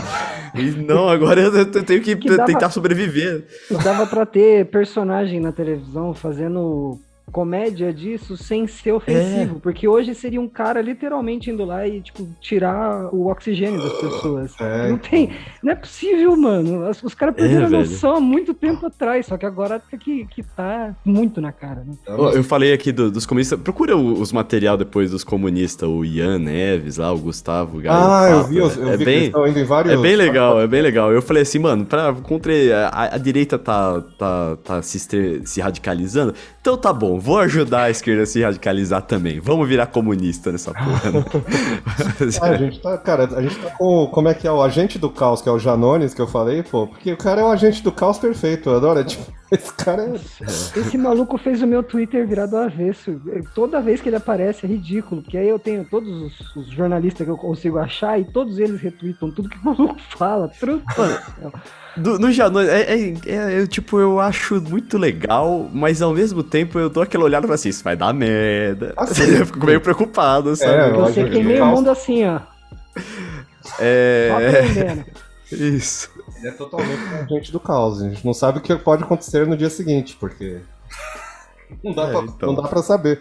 [0.54, 3.48] E não, agora eu, eu tenho que, Que dava- tentar sobreviver.
[3.82, 7.00] Dava pra ter personagem na televisão fazendo
[7.34, 12.28] comédia disso sem ser ofensivo, porque hoje seria um cara literalmente indo lá e, tipo,
[12.40, 14.54] tirar o oxigênio das pessoas.
[14.62, 15.32] É, Não tem,
[15.64, 16.88] não é possível, mano.
[16.88, 17.82] Os, os caras perderam a velho.
[17.82, 21.84] noção há muito tempo atrás, só que agora tem que, que tá muito na cara,
[21.86, 21.94] né?
[22.08, 23.60] Ó, Eu falei aqui do- dos comunistas.
[23.60, 28.44] Procura os material depois dos comunistas, o Ian Neves lá, o Gustavo Gaio Ah, eu
[28.48, 29.94] vi, os- eu é vi que eles bem, estão indo em vários.
[29.94, 31.12] é bem legal, é bem legal.
[31.12, 32.54] Eu falei assim, mano, pra, contra
[32.92, 37.84] a, a direita tá, tá, tá se, estre- se radicalizando, então tá bom, vou ajudar
[37.84, 39.40] a esquerda a se radicalizar também.
[39.40, 41.12] Vamos virar comunista nessa porra.
[41.12, 41.26] né?
[42.42, 44.08] Ah, a gente tá, cara, a gente tá com.
[44.08, 46.64] Como é que é o agente do caos, que é o Janones, que eu falei,
[46.64, 49.00] pô, porque o cara é o agente do caos perfeito, eu adoro.
[49.00, 50.16] é Tipo, Esse cara é.
[50.80, 53.22] Esse maluco fez o meu Twitter virar do avesso.
[53.54, 57.26] Toda vez que ele aparece é ridículo, porque aí eu tenho todos os, os jornalistas
[57.26, 60.48] que eu consigo achar e todos eles retweetam tudo que o maluco fala.
[60.48, 61.22] Trupa.
[61.96, 66.44] Do, no Janone, é, é, é, é, tipo, eu acho muito legal, mas ao mesmo
[66.44, 68.94] tempo eu dou aquela olhada e falo assim, isso vai dar merda.
[68.98, 70.74] Assim, eu fico meio preocupado, sabe?
[70.74, 72.40] É, eu sei que tem meio mundo assim, ó.
[73.80, 75.04] É,
[75.52, 76.10] isso.
[76.38, 78.02] Ele é totalmente um agente do caos.
[78.02, 80.62] A gente não sabe o que pode acontecer no dia seguinte, porque.
[81.84, 82.54] Não dá, É, pra, então.
[82.54, 83.20] não dá pra saber.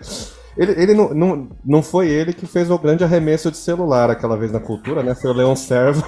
[0.59, 4.37] Ele, ele não, não, não foi ele que fez o grande arremesso de celular aquela
[4.37, 5.15] vez na cultura, né?
[5.15, 6.05] Foi o Leon Servo.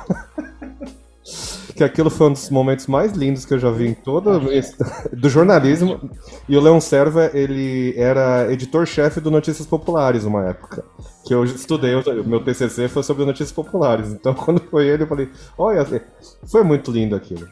[1.75, 4.41] Que aquilo foi um dos momentos mais lindos que eu já vi em todo
[5.13, 6.11] do jornalismo.
[6.49, 10.85] E o Leon Serva, ele era editor-chefe do Notícias Populares uma época.
[11.25, 14.13] Que eu estudei, o meu TCC foi sobre Notícias Populares.
[14.13, 15.85] Então, quando foi ele, eu falei: Olha,
[16.47, 17.47] foi muito lindo aquilo.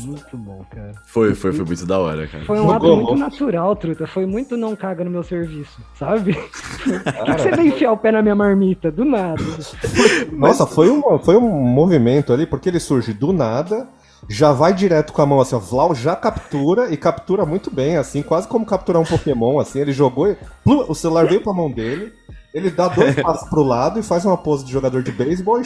[0.00, 0.92] Muito bom, cara.
[1.06, 2.44] Foi, foi, foi muito da hora, cara.
[2.44, 4.06] Foi um ato muito natural, truta.
[4.06, 6.34] Foi muito não caga no meu serviço, sabe?
[6.84, 8.90] Por que, que você veio enfiar o pé na minha marmita?
[8.90, 9.42] Do nada.
[10.32, 13.88] Nossa, foi um, foi um movimento ali, porque ele surge do nada,
[14.28, 17.96] já vai direto com a mão assim, ó, Vlau já captura e captura muito bem,
[17.96, 21.52] assim, quase como capturar um Pokémon, assim, ele jogou, e, plum, o celular veio pra
[21.52, 22.12] mão dele,
[22.52, 25.64] ele dá dois passos pro lado e faz uma pose de jogador de beisebol e,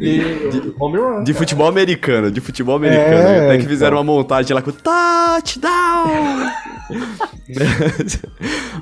[0.00, 1.24] e home run.
[1.24, 1.38] De cara.
[1.38, 3.28] futebol americano, de futebol americano.
[3.28, 3.68] É, Até que então.
[3.68, 6.48] fizeram uma montagem lá com touchdown!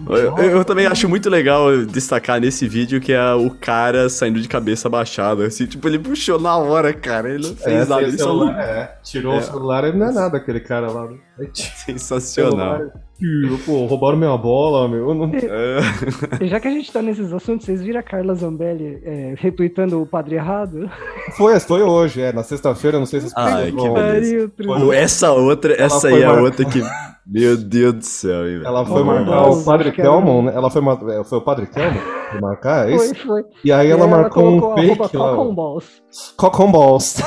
[0.09, 4.49] eu, eu também acho muito legal destacar nesse vídeo que é o cara saindo de
[4.49, 5.47] cabeça baixada.
[5.47, 7.29] Assim, tipo, ele puxou na hora, cara.
[7.31, 8.03] Ele não É, fez nada.
[8.03, 11.09] Ele só celular, é, tirou o celular, ele não é nada, aquele cara lá.
[11.09, 11.17] né?
[11.55, 12.77] sensacional.
[12.79, 12.93] Celular,
[13.65, 15.09] Pô, roubaram minha bola, meu.
[15.09, 16.47] eu não- É.
[16.47, 20.07] Já que a gente tá nesses assuntos, vocês viram a Carla Zambelli é, retweetando o
[20.07, 20.91] padre errado?
[21.37, 23.95] Foi, foi hoje, é, na sexta-feira, não sei se vocês Ai, pegaram.
[23.95, 24.53] que beleza.
[24.57, 24.87] Pariu.
[24.87, 26.83] Pô, Essa outra, essa foi aí é a mar- outra que.
[27.29, 28.67] Meu Deus do céu, hein, velho.
[28.67, 30.53] Ela foi Vamos marcar lá, o Padre Kelmon, né?
[30.55, 30.83] Ela foi,
[31.19, 31.99] é, foi o Padre Kelmon
[32.31, 33.27] que marcar, é Foi, isso?
[33.27, 33.43] foi.
[33.65, 35.31] E aí ela E marcou colocou um a fake lá.
[35.31, 35.55] Cocon ó.
[35.55, 36.03] Balls.
[36.37, 37.17] Cocon Balls.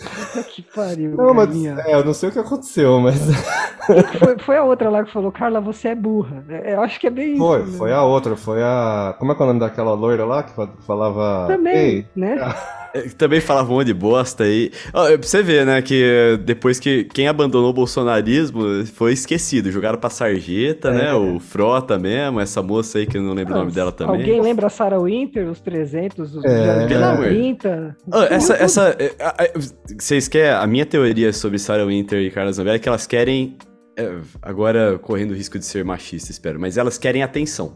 [0.54, 3.16] Que pariu, Não, mas é, eu não sei o que aconteceu, mas
[4.18, 6.44] Foi, foi a outra lá que falou, Carla, você é burra.
[6.48, 7.78] É, eu acho que é bem foi, isso.
[7.78, 9.14] foi a outra, foi a.
[9.18, 11.46] Como é que é o nome daquela loira lá que fa- falava.
[11.48, 12.36] Também, né?
[12.38, 12.79] É,
[13.16, 14.70] Também falava um monte de bosta aí.
[14.92, 19.70] Ó, é pra você ver, né, que depois que quem abandonou o bolsonarismo foi esquecido.
[19.70, 20.92] Jogaram pra sarjeta, É.
[20.92, 21.14] né?
[21.14, 24.16] O Frota mesmo, essa moça aí que eu não lembro o nome dela também.
[24.20, 26.86] Alguém lembra a Sarah Winter, os 300, os É.
[26.86, 27.26] Pelo amor.
[27.28, 27.96] 30?
[28.12, 29.52] Ah, essa, essa, é,
[29.98, 33.56] vocês querem, a minha teoria sobre Sarah Winter e Carla Zambelli é que elas querem,
[33.96, 37.72] é, agora correndo o risco de ser machista, espero, mas elas querem atenção.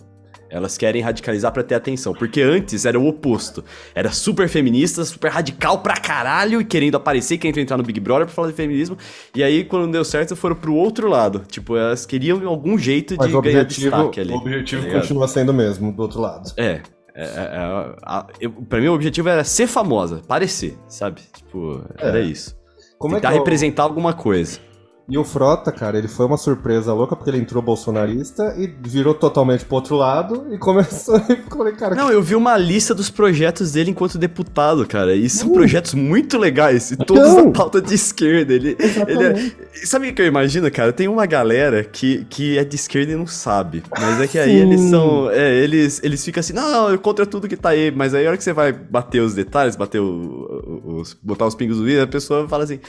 [0.55, 3.65] Elas querem radicalizar pra ter atenção, porque antes era o oposto.
[3.93, 8.27] Era super feminista, super radical pra caralho, e querendo aparecer, querendo entrar no Big Brother
[8.27, 8.97] pra falar de feminismo.
[9.35, 11.41] E aí, quando deu certo, foram pro outro lado.
[11.49, 14.33] Tipo, elas queriam algum jeito mas de o ganhar objetivo, destaque ali.
[14.33, 16.53] o objetivo tá continua sendo o mesmo, do outro lado.
[16.57, 16.81] É.
[17.17, 21.21] é, é, é, a- eu- pra mim, o objetivo era ser famosa, parecer, sabe?
[21.37, 22.23] Tipo, era É.
[22.23, 22.57] isso.
[22.97, 24.59] Como é Tentar é o- representar alguma coisa.
[25.07, 29.13] E o Frota, cara, ele foi uma surpresa louca porque ele entrou bolsonarista e virou
[29.13, 31.21] totalmente pro outro lado e começou.
[31.29, 35.15] E falei, cara, Não, eu vi uma lista dos projetos dele enquanto deputado, cara.
[35.15, 36.91] E são projetos muito legais.
[36.91, 38.55] E todos na pauta de esquerda.
[38.55, 40.91] Ele, ele é- Sabe o que eu imagino, cara?
[40.93, 43.83] Tem uma galera que, que é de esquerda e não sabe.
[44.01, 44.57] Mas é que aí Sim.
[44.67, 45.31] eles são.
[45.31, 47.91] É, eles, eles ficam assim, não, não, eu contra tudo que tá aí.
[47.95, 51.13] Mas aí a hora que você vai bater os detalhes, bater o- os.
[51.23, 52.81] botar os pingos no vídeo, a pessoa fala assim.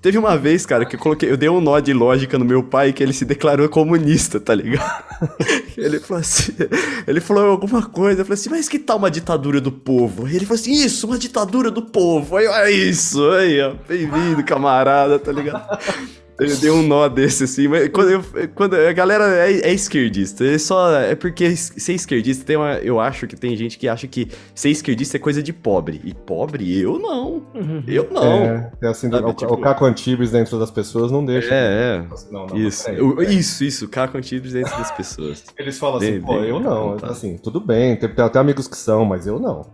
[0.00, 2.62] Teve uma vez, cara, que eu coloquei, eu dei um nó de lógica no meu
[2.62, 5.04] pai que ele se declarou comunista, tá ligado?
[5.76, 6.52] Ele falou assim,
[7.06, 10.28] ele falou alguma coisa, eu falei assim, mas que tal uma ditadura do povo?
[10.28, 12.36] E ele falou assim, isso, uma ditadura do povo.
[12.36, 15.78] Aí, é isso, aí, ó, bem-vindo, camarada, tá ligado?
[16.40, 18.24] Eu dei um nó desse, assim, mas quando, eu-
[18.54, 23.00] quando a galera é, é esquerdista, é só, é porque ser esquerdista, tem uma, eu
[23.00, 26.80] acho que tem gente que acha que ser esquerdista é coisa de pobre, e pobre,
[26.80, 27.82] eu não, Uhum.
[27.88, 28.22] eu não.
[28.44, 31.52] É, é assim, Sabe, o, tipo- o Caco Antibes dentro das pessoas não deixa.
[31.52, 33.36] É, Não, não, Isso, peraí, o- peraí.
[33.38, 35.44] isso, isso, caco antídotos dentro das pessoas.
[35.58, 36.90] Eles falam assim, Bem, pô, bem, eu não.
[36.90, 37.12] vontade.
[37.12, 39.66] Assim, tudo bem, tem, tem até amigos que são, mas eu não.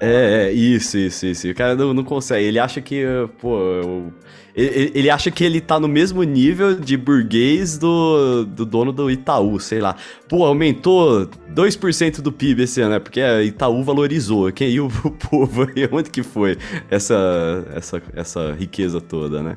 [0.00, 1.48] É, é, isso, isso, isso.
[1.48, 2.46] O cara não, não consegue.
[2.46, 3.04] Ele acha que,
[3.40, 4.12] pô, eu-
[4.54, 9.10] ele, ele acha que ele tá no mesmo nível de burguês do, do dono do
[9.10, 9.96] Itaú, sei lá.
[10.28, 12.98] Pô, aumentou 2% do PIB esse ano, né?
[12.98, 14.52] Porque Itaú valorizou.
[14.52, 16.58] Quem, e o, o povo aí, onde que foi
[16.90, 19.56] essa, essa, essa riqueza toda, né?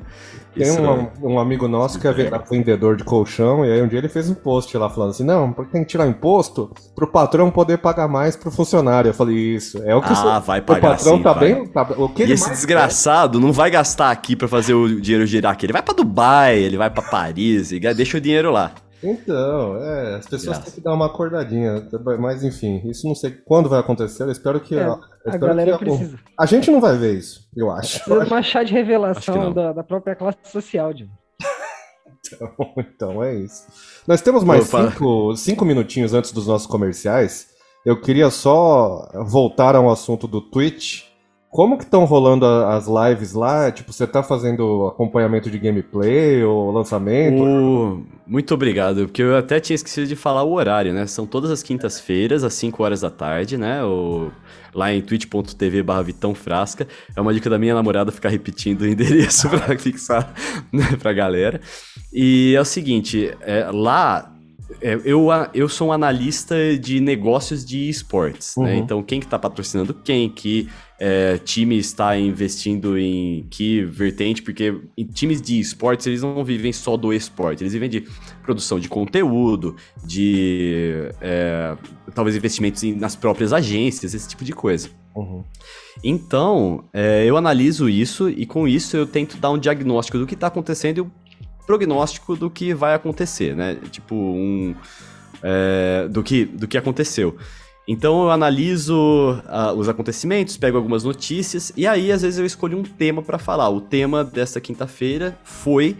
[0.56, 3.86] Tem Isso- um, um amigo nosso que é ve- vendedor de colchão, e aí um
[3.86, 7.06] dia ele fez um post lá falando assim: não, porque tem que tirar imposto pro
[7.06, 9.10] patrão poder pagar mais pro funcionário.
[9.10, 11.54] Eu falei, isso, é o que Ah, vai pagar o patrão sim, tá vai.
[11.54, 11.66] bem.
[11.66, 15.52] Tá, o que E esse desgraçado não vai gastar aqui pra fazer o dinheiro girar
[15.52, 15.66] aqui.
[15.66, 18.72] Ele vai pra Dubai, ele vai pra Paris, e deixa o dinheiro lá.
[19.10, 20.62] Então, é, as pessoas Graça.
[20.62, 21.88] têm que dar uma acordadinha.
[22.18, 24.24] Mas enfim, isso não sei quando vai acontecer.
[24.24, 24.74] Eu espero que.
[24.74, 26.18] É, eu A espero galera que precisa.
[26.38, 28.00] A gente não vai ver isso, eu acho.
[28.04, 31.12] Precisa de uma chá de revelação da, da própria classe social, Diogo.
[32.76, 33.66] Então é isso.
[34.06, 37.46] Nós temos mais cinco, cinco minutinhos antes dos nossos comerciais.
[37.84, 41.04] Eu queria só voltar ao assunto do Twitch.
[41.50, 43.70] Como que estão rolando a- as lives lá?
[43.72, 47.42] Tipo, você tá fazendo acompanhamento de gameplay ou lançamento?
[47.42, 51.06] O- Muito obrigado, porque eu até tinha esquecido de falar o horário, né?
[51.06, 53.82] São todas as quintas-feiras, às 5 horas da tarde, né?
[53.84, 54.30] O...
[54.74, 56.86] Lá em twitch.tv barra Vitão Frasca.
[57.16, 60.34] É uma dica da minha namorada ficar repetindo o endereço pra fixar
[60.70, 61.60] né, pra galera.
[62.12, 64.30] E é o seguinte, é, lá
[64.80, 68.74] eu, a- eu sou um analista de negócios de esportes, né?
[68.74, 68.78] Uhum.
[68.78, 74.74] Então, quem que tá patrocinando quem, que é, time está investindo em que vertente, porque
[74.96, 78.04] em times de esportes eles não vivem só do esporte, eles vivem de
[78.42, 81.76] produção de conteúdo, de é,
[82.14, 84.88] talvez investimentos nas próprias agências, esse tipo de coisa.
[85.14, 85.44] Uhum.
[86.04, 90.34] Então, é, eu analiso isso e com isso eu tento dar um diagnóstico do que
[90.34, 91.00] está acontecendo e
[91.66, 93.76] prognóstico do que vai acontecer, né?
[93.90, 94.74] Tipo, um.
[95.42, 97.36] é, do, que, do que aconteceu.
[97.88, 102.76] Então eu analiso ah, os acontecimentos, pego algumas notícias e aí às vezes eu escolho
[102.76, 103.68] um tema para falar.
[103.70, 105.96] O tema dessa quinta-feira foi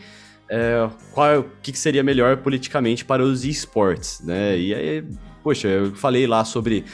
[0.49, 4.59] é, qual, o que, que seria melhor politicamente para os esportes, né?
[4.59, 5.05] E aí,
[5.43, 6.85] poxa, eu falei lá sobre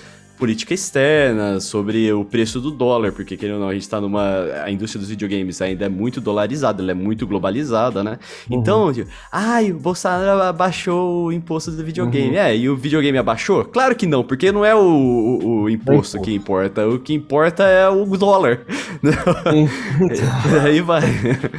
[0.42, 4.22] política externa, sobre o preço do dólar, porque querendo ou não, a gente tá numa.
[4.64, 8.18] A indústria dos videogames ainda é muito dolarizada, ela é muito globalizada, né?
[8.50, 12.34] Então, tipo, ai, o Bolsonaro abaixou o imposto do videogame.
[12.34, 13.64] É, e o videogame abaixou?
[13.64, 17.62] Claro que não, porque não é o, o- o imposto que importa, o que importa
[17.62, 18.62] é o dólar.
[20.64, 21.02] aí vai.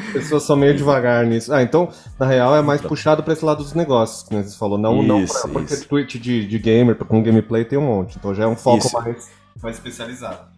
[0.07, 1.53] As pessoas são meio devagar nisso.
[1.53, 1.87] Ah, então,
[2.19, 4.77] na real, é mais puxado pra esse lado dos negócios, que você falou.
[4.77, 5.87] Não, não Isso, pra, porque isso.
[5.87, 8.17] Twitch de, de gamer com gameplay tem um monte.
[8.17, 8.93] Então já é um foco Isso.
[8.93, 9.31] mais,
[9.61, 10.53] mais especializado.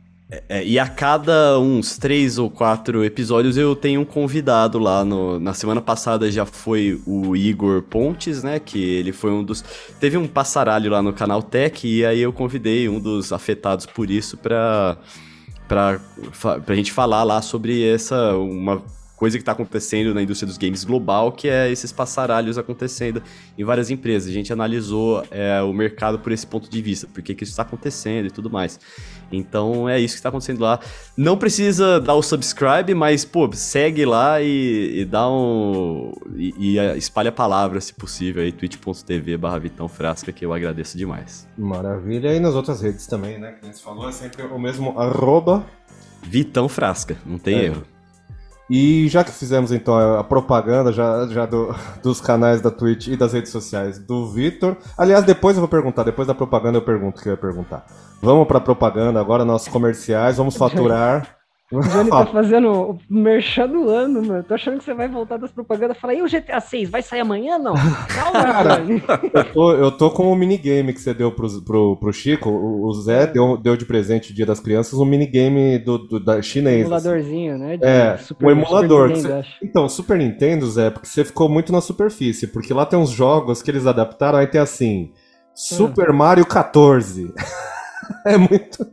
[0.49, 5.05] É, e a cada uns três ou quatro episódios eu tenho um convidado lá.
[5.05, 8.59] No, na semana passada já foi o Igor Pontes, né?
[8.59, 9.63] Que ele foi um dos.
[9.99, 14.09] Teve um passaralho lá no canal Tech e aí eu convidei um dos afetados por
[14.09, 14.97] isso pra,
[15.67, 16.01] pra,
[16.65, 18.35] pra gente falar lá sobre essa.
[18.35, 18.81] Uma
[19.15, 23.21] coisa que tá acontecendo na indústria dos games global, que é esses passaralhos acontecendo
[23.57, 24.29] em várias empresas.
[24.29, 27.51] A gente analisou é, o mercado por esse ponto de vista, por que que isso
[27.53, 28.79] está acontecendo e tudo mais.
[29.31, 30.79] Então é isso que está acontecendo lá.
[31.17, 36.11] Não precisa dar o subscribe, mas, pô, segue lá e, e dá um.
[36.35, 40.53] E, e, é, espalha a palavra, se possível, aí, twitch.tv barra Vitão Frasca, que eu
[40.53, 41.47] agradeço demais.
[41.57, 42.33] Maravilha.
[42.35, 43.53] E nas outras redes também, né?
[43.53, 45.65] Que a gente falou, é sempre o mesmo arroba.
[46.21, 47.63] Vitão Frasca, não tem É.
[47.65, 47.83] erro.
[48.69, 53.15] E já que fizemos então a propaganda já, já do- dos canais da Twitch e
[53.17, 54.75] das redes sociais do Vitor.
[54.97, 57.85] Aliás, depois eu vou perguntar, depois da propaganda eu pergunto o que eu ia perguntar.
[58.21, 61.34] Vamos pra propaganda agora, nossos comerciais, vamos faturar.
[61.71, 64.43] O Johnny tá fazendo o merchan do ano, mano.
[64.43, 67.01] Tô achando que você vai voltar das propagandas e falar, e o GTA 6 vai
[67.01, 67.73] sair amanhã não?
[68.07, 69.03] Calma, Johnny.
[69.33, 72.49] Eu tô, eu tô com o minigame que você deu pro, pro, pro Chico.
[72.49, 76.39] O, o Zé deu, deu de presente Dia das Crianças um minigame do, do, da
[76.41, 76.81] chinês.
[76.91, 77.07] assim.
[77.07, 77.77] Emuladorzinho, né?
[77.77, 79.09] de É, Super- o emulador.
[79.09, 79.65] Super Nintendo, você-.
[79.65, 83.61] Então, Super Nintendo, Zé, porque você ficou muito na superfície, porque lá tem uns jogos
[83.63, 85.11] que eles adaptaram, aí tem assim,
[85.55, 87.33] Super Mario 14.
[88.25, 88.85] é muito.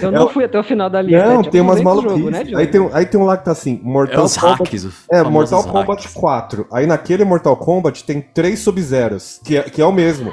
[0.00, 1.24] Eu É não o- fui até o final da lista.
[1.26, 2.18] Não, é tipo tem umas 200 maluquices.
[2.18, 4.36] jogo, né, aí, tem, um- aí tem um lá que tá assim, É Mortal os
[4.36, 4.58] Kombat.
[4.62, 4.86] hacks.
[5.10, 6.14] É, Mortal Kombat hacks.
[6.14, 6.66] 4.
[6.72, 10.32] Aí naquele Mortal Kombat tem três Sub-Zeros, que é, que é o mesmo.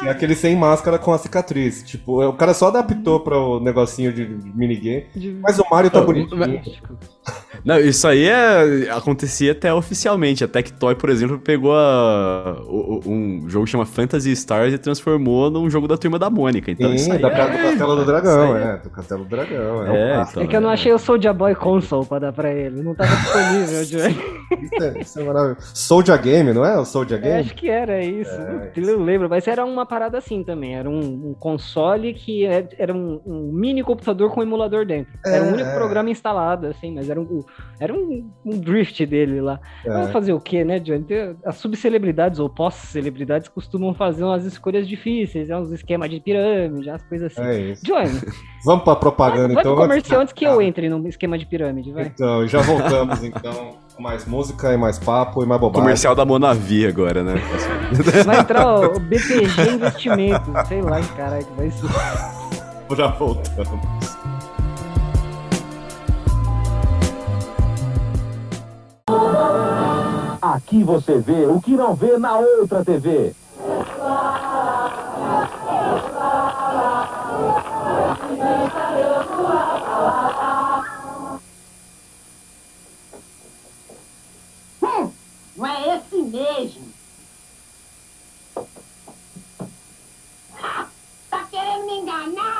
[0.00, 1.82] Que é aquele sem máscara com a cicatriz.
[1.82, 5.06] Tipo, o cara só adaptou para o negocinho de minigame.
[5.16, 6.60] De- Mas o Mario tá bonitinho.
[7.66, 10.44] Não, isso aí é, acontecia até oficialmente.
[10.44, 15.50] A Tectoy, por exemplo, pegou a- o- um jogo que chama Fantasy Stars e transformou
[15.50, 16.70] num jogo da Turma da Mônica.
[16.70, 18.76] Então isso Sim, aí da, é- do Castelo do Dragão, isso é.
[18.78, 19.84] Do Castelo do Dragão.
[19.84, 20.40] É, É, um clássico.
[20.40, 22.82] É que eu não achei o Soulja Boy Console pra dar pra ele.
[22.82, 24.36] Não tava disponível, Johnny.
[24.62, 25.66] Isso é, isso é maravilhoso.
[25.74, 26.78] Soldier Game, não é?
[26.78, 27.40] O Soldier Eu Game?
[27.40, 28.30] acho que era isso.
[28.30, 30.76] É, Eu não lembro, mas era uma parada assim também.
[30.76, 31.00] Era um,
[31.30, 35.12] um console que é- era um, um mini computador com emulador dentro.
[35.26, 35.74] Era o É, único é.
[35.74, 37.44] programa instalado, assim, mas era um,
[37.78, 39.60] era um, um drift dele lá.
[39.84, 39.90] É.
[39.90, 41.04] Vai fazer o quê, né, Johnny?
[41.44, 47.02] As subcelebridades ou pós-celebridades costumam fazer umas escolhas difíceis, é uns esquemas de pirâmide, umas
[47.02, 47.46] coisas assim.
[47.48, 47.84] É isso.
[47.84, 48.10] Johnny,
[48.64, 49.72] Vamos pra vai, propaganda vai então.
[49.74, 52.06] antes- comercial antes que eu entre num esquema de pirâmide, vai.
[52.06, 55.82] Então, e já voltamos então com mais música e mais papo e mais bobagem.
[55.82, 57.34] Comercial da Monavi agora, né?
[58.26, 61.86] Vai entrar o BTG Investimentos, sei lá, caralho, vai ser.
[62.96, 64.25] Já voltamos.
[70.40, 73.34] Aqui você vê o que não vê na outra TV.
[84.82, 85.12] Hum,
[85.56, 86.86] não é esse mesmo.
[90.62, 90.86] Ah,
[91.30, 92.55] Tá querendo me enganar,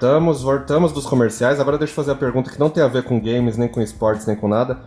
[0.00, 1.60] Voltamos, voltamos, dos comerciais.
[1.60, 3.82] Agora deixa eu fazer a pergunta que não tem a ver com games, nem com
[3.82, 4.80] esportes, nem com nada.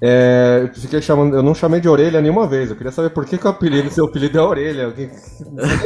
[0.00, 2.70] É, eu fiquei chamando, eu não chamei de orelha nenhuma vez.
[2.70, 4.88] Eu queria saber por que, que o apelido, seu apelido é orelha.
[4.88, 5.10] Você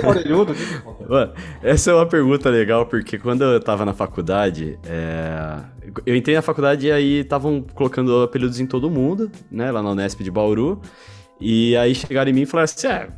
[0.00, 0.54] é orelhudo?
[1.08, 1.32] Mano,
[1.64, 5.58] essa é uma pergunta legal, porque quando eu tava na faculdade, é,
[6.06, 9.90] eu entrei na faculdade e aí estavam colocando apelidos em todo mundo, né, lá na
[9.90, 10.80] Unesp de Bauru,
[11.40, 13.08] e aí chegaram em mim e falaram assim, é,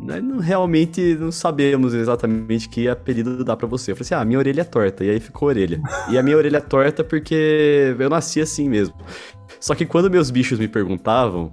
[0.00, 3.92] não- realmente não sabemos exatamente que apelido dá pra você.
[3.92, 5.80] Eu falei assim, ah, minha orelha é torta, e aí ficou orelha.
[6.10, 8.94] E a minha orelha é torta porque eu nasci assim mesmo.
[9.60, 11.52] Só que quando meus bichos me perguntavam,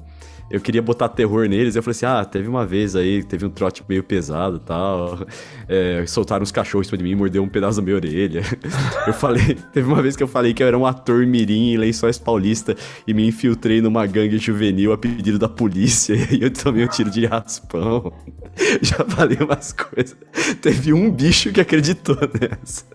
[0.50, 1.76] eu queria botar terror neles.
[1.76, 5.26] Eu falei assim: ah, teve uma vez aí, teve um trote meio pesado e tal.
[5.68, 8.42] É, soltaram uns cachorros de mim mordeu um pedaço da minha orelha.
[9.08, 11.78] Eu falei, teve uma vez que eu falei que eu era um ator mirim em
[11.78, 12.76] Lençóis Paulista
[13.06, 16.16] e me infiltrei numa gangue juvenil a pedido da polícia.
[16.34, 18.12] E eu tomei um tiro de raspão.
[18.82, 20.16] Já falei umas coisas.
[20.62, 22.86] Teve um bicho que acreditou nessa.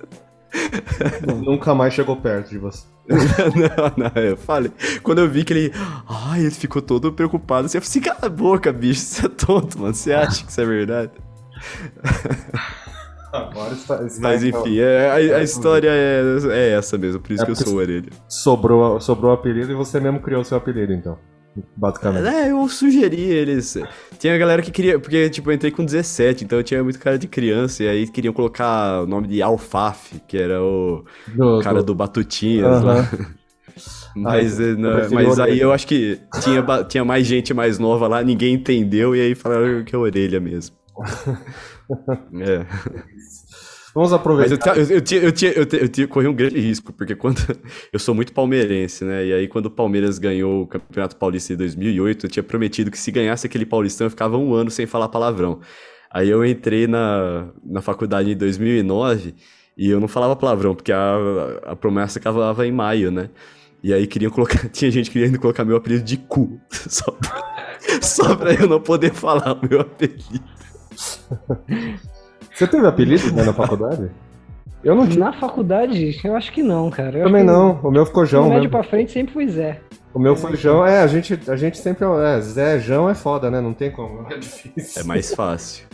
[1.45, 2.87] Nunca mais chegou perto de você.
[3.09, 4.71] não, não, eu falei.
[5.03, 5.73] Quando eu vi que ele.
[6.07, 7.67] Ai, ele ficou todo preocupado.
[7.67, 9.95] Assim, eu falei assim: cala a boca, bicho, você é tonto, mano.
[9.95, 11.13] Você acha que isso é verdade?
[13.33, 17.33] Agora está, está Mas então- enfim, é, a, a história é, é essa mesmo, por
[17.33, 18.11] isso É que eu sou orelha.
[18.27, 21.19] Sobrou, sobrou o apelido e você mesmo criou o seu apelido, então.
[21.77, 22.27] Basicamente.
[22.27, 23.77] É, eu sugeri eles.
[24.19, 24.99] Tinha a galera que queria.
[24.99, 27.83] Porque, tipo, eu entrei com 17, então eu tinha muito cara de criança.
[27.85, 31.95] E aí queriam colocar o nome de Alfafe, que era o Do- cara do- do
[31.95, 33.09] Batutinhas lá.
[34.17, 38.23] Mas, eh, não, mas aí eu acho que tinha, tinha mais gente mais nova lá,
[38.23, 40.75] ninguém entendeu, e aí falaram que é orelha mesmo.
[42.35, 42.67] É.
[43.99, 44.77] Vamos Mas aproveitar.
[44.79, 46.93] eu, tinha- eu, eu, tinha- eu, tinha- eu, tinha- eu tinha- corri um grande risco,
[46.93, 47.39] porque quando.
[47.93, 49.27] Eu sou muito palmeirense, né?
[49.27, 52.99] E aí, quando o Palmeiras ganhou o Campeonato Paulista em 2008, eu tinha prometido que
[52.99, 55.59] se ganhasse aquele Paulistão, eu ficava um ano sem falar palavrão.
[56.13, 59.35] Aí eu entrei na, na faculdade em 2009
[59.77, 61.17] e eu não falava palavrão, porque a,
[61.67, 63.31] a promessa acabava em maio, né?
[63.83, 64.69] E aí queriam colocar.
[64.71, 66.61] Tinha gente querendo colocar meu apelido de cu.
[66.71, 67.49] Só pra,
[68.01, 70.45] só pra eu não poder falar o meu apelido.
[72.59, 74.11] Você teve apelido né, na faculdade?
[74.83, 75.21] Eu não tive.
[75.21, 77.19] Na faculdade, eu acho que não, cara.
[77.19, 77.79] Eu Também não.
[77.85, 78.71] O meu ficou Do João médio mesmo.
[78.73, 79.81] pra frente sempre fui Zé.
[80.13, 80.85] O meu foi João.
[80.85, 82.05] É, a gente, a gente sempre.
[82.05, 83.61] É, Zé João é foda, né?
[83.61, 84.27] Não tem como.
[84.31, 85.03] É difícil.
[85.03, 85.87] É mais fácil.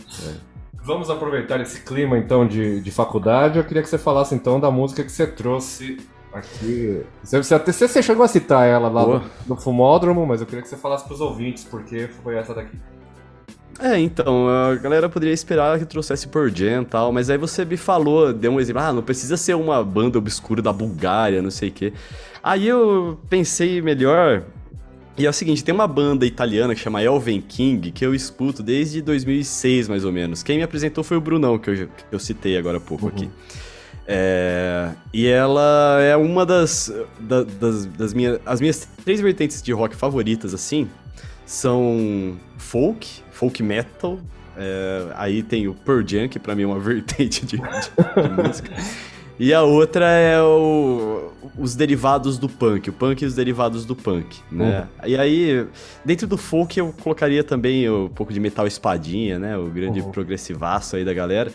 [0.81, 3.59] Vamos aproveitar esse clima então de, de faculdade.
[3.59, 5.97] Eu queria que você falasse então da música que você trouxe
[6.33, 7.03] aqui.
[7.23, 10.63] Você, você, até- você chegou a citar ela lá no, no Fumódromo, mas eu queria
[10.63, 12.75] que você falasse pros ouvintes porque foi essa daqui.
[13.79, 17.65] É, então, a galera poderia esperar que trouxesse por Jam e tal, mas aí você
[17.65, 21.51] me falou, deu um exemplo, ah, não precisa ser uma banda obscura da Bulgária, não
[21.51, 21.93] sei o quê.
[22.41, 24.43] Aí eu pensei melhor,
[25.17, 28.63] e é o seguinte, tem uma banda italiana que chama Elven King, que eu escuto
[28.63, 30.41] desde 2006, mais ou menos.
[30.41, 33.29] Quem me apresentou foi o Brunão, que eu, que eu citei agora há pouco aqui.
[34.07, 39.73] É, e ela é uma das, da- das, das minhas, as minhas três vertentes de
[39.73, 40.87] rock favoritas, assim,
[41.45, 44.19] são folk, folk metal,
[44.57, 48.41] é, aí tem o Pearl Jam, que pra mim é uma vertente de, de- de
[48.43, 48.71] música,
[49.37, 53.95] e a outra é o- os derivados do punk, o punk e os derivados do
[53.95, 54.87] punk, né?
[55.05, 55.65] E aí,
[56.03, 59.57] dentro do folk eu colocaria também um pouco de metal espadinha, né?
[59.57, 60.11] O grande Uhum.
[60.11, 61.51] progressivaço aí da galera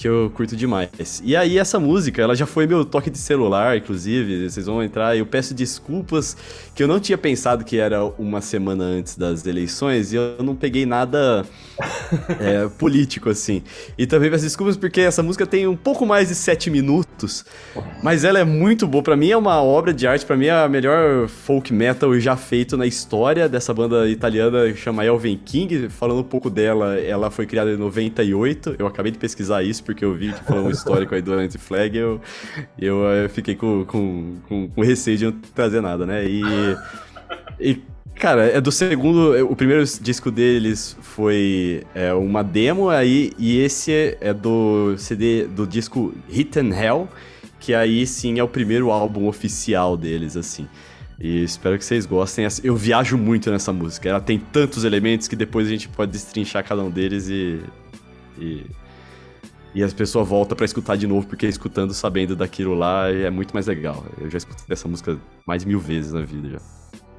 [0.00, 1.20] que eu curto demais.
[1.22, 4.48] E aí, essa música, ela já foi meu toque de celular, inclusive.
[4.48, 5.14] Vocês vão entrar.
[5.14, 6.34] Eu peço desculpas
[6.74, 10.56] que eu não tinha pensado que era uma semana antes das eleições e eu não
[10.56, 11.44] peguei nada
[12.40, 13.62] é, político, assim.
[13.98, 17.44] E também peço desculpas porque essa música tem um pouco mais de sete minutos,
[18.02, 19.02] mas ela é muito boa.
[19.02, 22.38] Pra mim é uma obra de arte, pra mim é a melhor folk metal já
[22.38, 25.90] feito na história dessa banda italiana chama Elven King.
[25.90, 28.76] Falando um pouco dela, ela foi criada em 98.
[28.78, 31.96] Eu acabei de pesquisar isso porque eu vi que foi um histórico aí do Anti-Flag.
[31.96, 32.20] Eu,
[32.78, 36.24] eu, eu fiquei com, com, com, com receio de não trazer nada, né?
[36.24, 36.42] E.
[37.58, 37.82] E
[38.14, 39.34] Cara, é do segundo.
[39.50, 45.66] O primeiro disco deles foi é, uma demo aí, e esse é do CD do
[45.66, 47.08] disco Hit and Hell,
[47.58, 50.68] que aí sim é o primeiro álbum oficial deles, assim.
[51.18, 52.46] E espero que vocês gostem.
[52.62, 54.08] Eu viajo muito nessa música.
[54.10, 57.60] Ela tem tantos elementos que depois a gente pode destrinchar cada um deles e.
[58.38, 58.66] E,
[59.74, 63.52] e as pessoas voltam para escutar de novo, porque escutando, sabendo daquilo lá, é muito
[63.52, 64.04] mais legal.
[64.20, 66.58] Eu já escutei essa música mais mil vezes na vida já.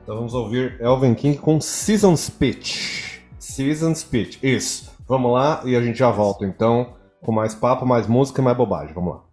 [0.03, 3.21] Então vamos ouvir Elven King com Season Speech.
[3.39, 4.91] Season Speech, isso.
[5.07, 8.57] Vamos lá e a gente já volta então com mais papo, mais música e mais
[8.57, 8.93] bobagem.
[8.93, 9.30] Vamos lá.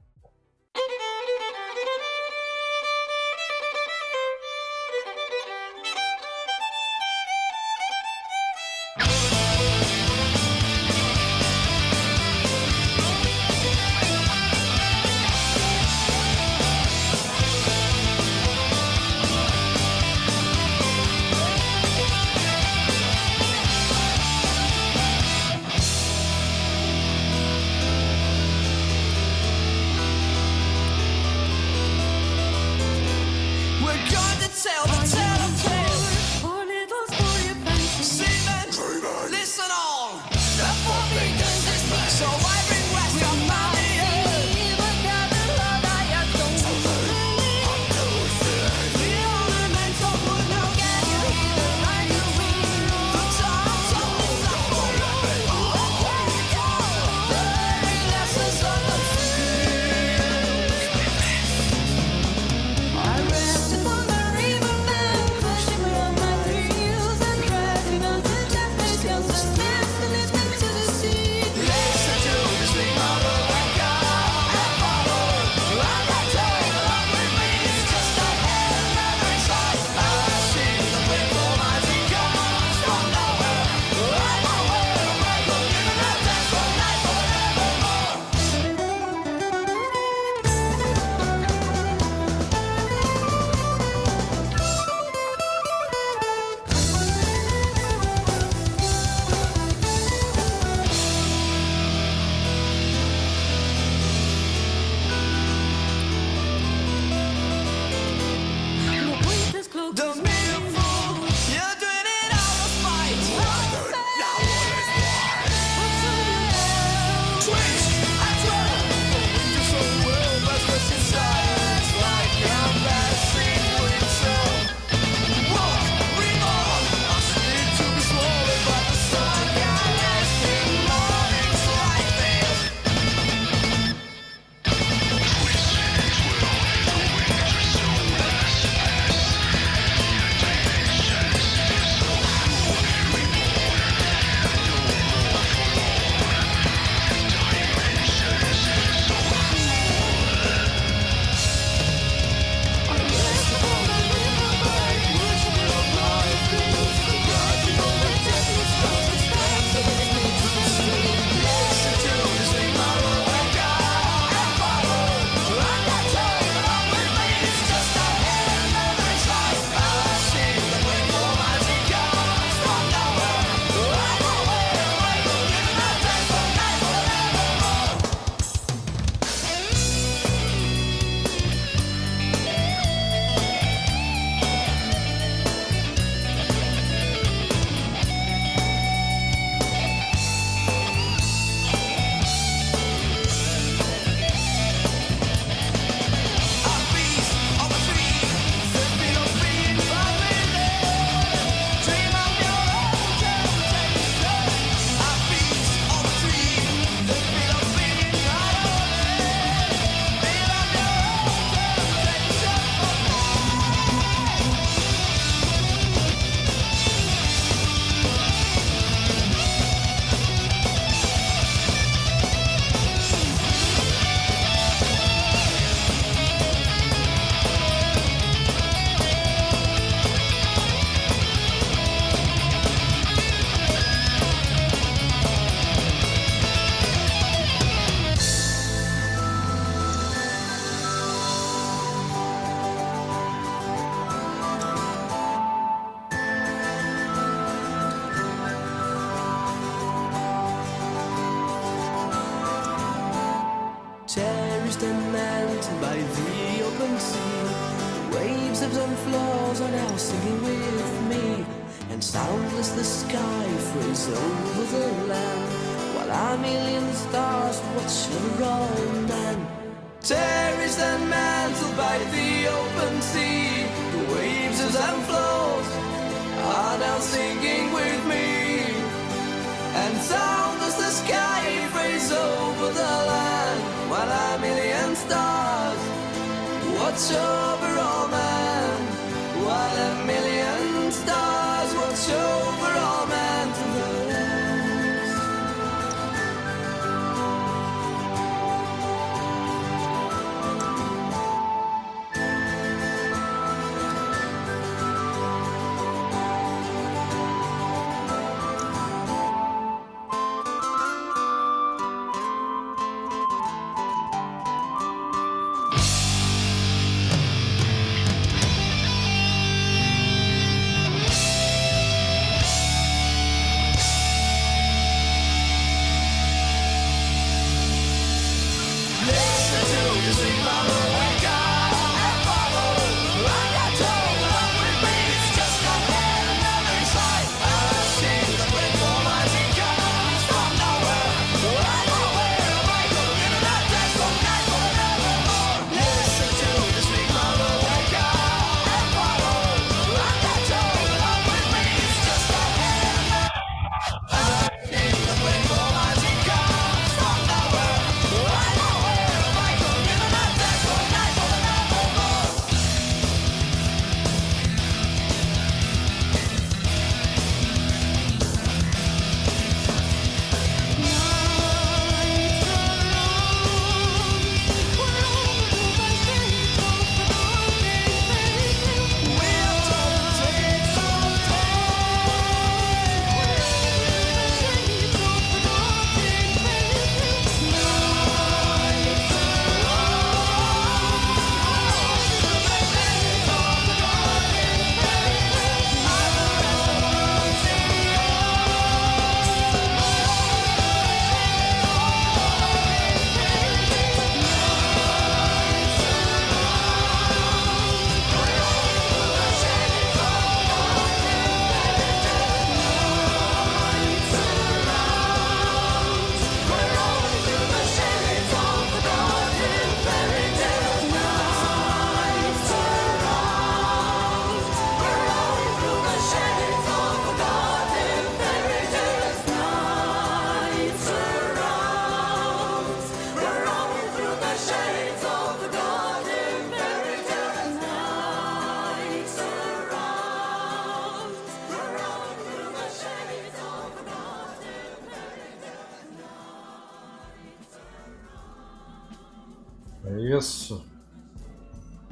[449.91, 450.65] É isso.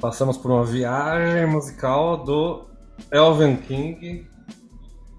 [0.01, 2.65] Passamos por uma viagem musical do
[3.11, 4.27] Elven King.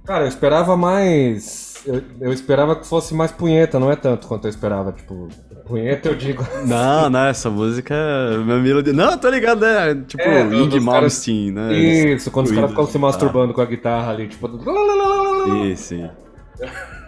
[0.06, 1.82] Cara, eu esperava mais.
[1.86, 4.92] Eu, eu esperava que fosse mais punheta, não é tanto quanto eu esperava.
[4.92, 5.28] Tipo,
[5.66, 6.46] punheta eu digo.
[6.66, 8.94] Não, não, essa música é melodia.
[8.94, 9.96] Não, tô ligado, né?
[10.08, 11.74] Tipo, É, caras- Malmsteen, né?
[11.74, 14.48] Isso, quando os caras ficam se masturbando com a guitarra ali, tipo.
[15.66, 16.10] Isso, sim.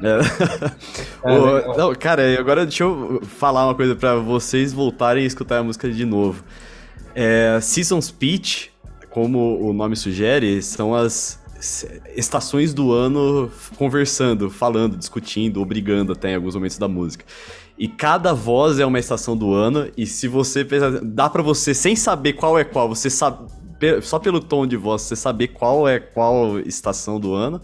[0.01, 1.29] É.
[1.29, 1.77] É, legal.
[1.77, 5.89] não, cara, agora deixa eu falar uma coisa pra vocês voltarem a escutar a música
[5.89, 6.43] de novo.
[7.13, 8.71] É, Season Speech,
[9.09, 11.39] como o nome sugere, são as
[12.15, 17.25] estações do ano conversando, falando, discutindo, ou brigando até em alguns momentos da música.
[17.77, 21.73] E cada voz é uma estação do ano, e se você pensar, dá pra você,
[21.73, 23.47] sem saber qual é qual, você sabe,
[24.01, 27.61] só pelo tom de voz, você saber qual é qual estação do ano.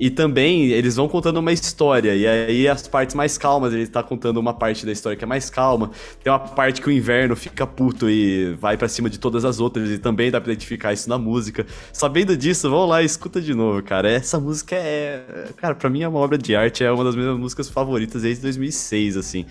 [0.00, 4.02] E também eles vão contando uma história, e aí as partes mais calmas, ele tá
[4.02, 5.90] contando uma parte da história que é mais calma.
[6.24, 9.60] Tem uma parte que o inverno fica puto e vai pra cima de todas as
[9.60, 11.64] outras, e também dá pra identificar isso na música.
[11.92, 14.10] Sabendo disso, vão lá e escuta de novo, cara.
[14.10, 15.22] Essa música é.
[15.56, 18.42] Cara, pra mim é uma obra de arte, é uma das minhas músicas favoritas desde
[18.42, 19.46] 2006, assim.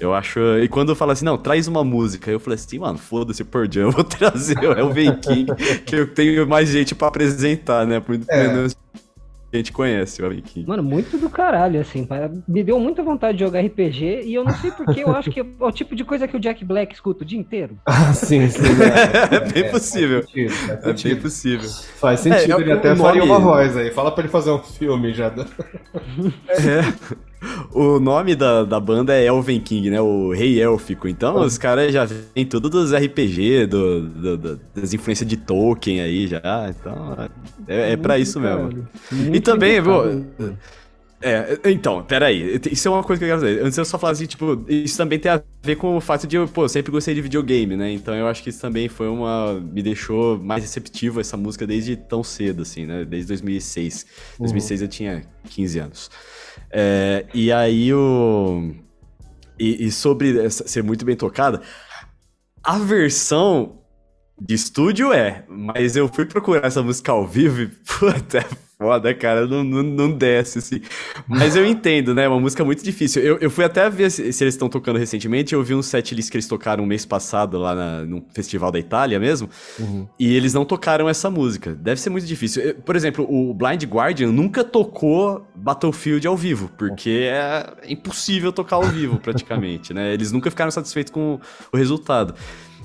[0.00, 0.40] Eu acho.
[0.62, 3.82] E quando fala assim, não, traz uma música, eu falei assim, mano, foda-se, por Jam,
[3.82, 5.46] eu vou trazer o Elven King,
[5.86, 8.00] que eu tenho mais gente pra apresentar, né?
[8.00, 8.48] Por É.
[8.48, 8.74] menos
[9.52, 10.66] a gente conhece o King.
[10.66, 12.06] Mano, muito do caralho, assim.
[12.48, 15.40] Me deu muita vontade de jogar RPG e eu não sei porquê, eu acho que
[15.40, 17.78] é o tipo de coisa que o Jack Black escuta o dia inteiro.
[17.92, 18.62] Ah, sim, sim.
[19.30, 20.22] É bem possível.
[20.22, 21.70] Faz sentido, faz É bem possível.
[21.96, 23.90] Faz sentido, É, ele o até faria uma voz aí.
[23.90, 25.26] Fala pra ele fazer um filme já.
[25.26, 27.22] É.
[27.72, 30.00] o nome da, da banda é Elven King, né?
[30.00, 31.08] O Rei Élfico.
[31.08, 36.00] Então os caras já vêm tudo dos RPG, do, do- do- das influências de Tolkien
[36.00, 36.40] aí já.
[36.68, 37.16] Então
[37.66, 38.86] é, é pra isso mesmo.
[39.32, 39.92] E também, viu?
[41.24, 42.60] É, então, peraí.
[42.72, 43.64] Isso é uma coisa que eu quero dizer.
[43.64, 46.34] Antes eu só falar assim, tipo, isso também tem a ver com o fato de
[46.34, 47.92] eu, pô, eu sempre gostei de videogame, né?
[47.92, 49.54] Então eu acho que isso também foi uma.
[49.60, 53.04] Me deixou mais receptivo essa música desde tão cedo, assim, né?
[53.04, 54.04] Desde 2006.
[54.40, 56.10] 2006 eu tinha 15 anos.
[56.72, 58.74] É, e aí o.
[59.58, 61.60] E, e sobre ser muito bem tocada,
[62.64, 63.78] a versão
[64.40, 68.44] de estúdio é, mas eu fui procurar essa música ao vivo e, puta, é
[68.82, 70.80] foda, cara, não, não, não desce, assim.
[71.28, 73.22] Mas eu entendo, né, é uma música muito difícil.
[73.22, 76.36] Eu, eu fui até ver se, eles estão tocando recentemente, eu vi um setlist que
[76.36, 79.48] eles tocaram um mês passado lá na, no Festival da Itália mesmo,
[80.18, 81.72] e eles não tocaram essa música.
[81.74, 82.62] Deve ser muito difícil.
[82.62, 88.76] Eu- Por exemplo, o Blind Guardian nunca tocou Battlefield ao vivo, porque é impossível tocar
[88.76, 90.12] ao vivo, praticamente, né?
[90.12, 91.38] Eles nunca ficaram satisfeitos com
[91.72, 92.34] o resultado.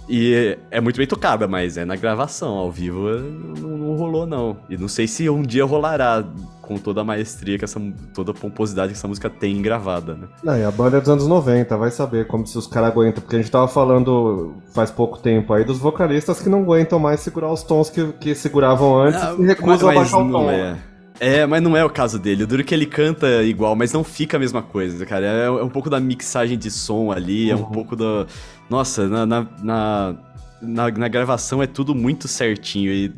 [0.10, 3.22] E é muito bem tocada, mas é na gravação, ao vivo eh,
[3.60, 4.58] não, não rolou, não.
[4.70, 6.24] E não sei se um dia rolará
[6.62, 7.80] com toda a maestria, que essa,
[8.14, 10.28] toda a pomposidade que essa música tem gravada, né?
[10.44, 13.22] Não, e a banda é dos anos 90, vai saber como se os caras aguentam.
[13.22, 17.22] Porque a gente tava falando faz pouco tempo aí dos vocalistas que não aguentam mais
[17.22, 20.52] segurar os tons que, que seguravam antes e recusam a baixar o tom.
[20.52, 20.78] é.
[21.20, 22.44] É, mas não é o caso dele.
[22.44, 25.26] O duro é que ele canta igual, mas não fica a mesma coisa, cara.
[25.26, 28.28] É, é um pouco da mixagem de som ali, é um pouco da.
[28.70, 30.16] Nossa, na, na, na,
[30.62, 32.92] na- na gravação é tudo muito certinho.
[32.92, 33.14] E,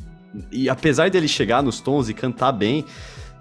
[0.52, 2.86] e apesar dele chegar nos tons e cantar bem,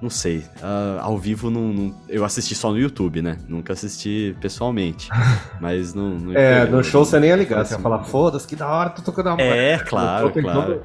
[0.01, 0.45] não sei.
[0.63, 3.37] ah, ao vivo não, não- Eu assisti só no YouTube, né?
[3.49, 5.09] Nunca assisti pessoalmente.
[5.61, 6.11] Mas não.
[6.11, 7.71] não É, no show você nem ia ligar, assim.
[7.71, 10.83] você ia falar, foda-se, que da hora, tô tocando a É, claro, claro.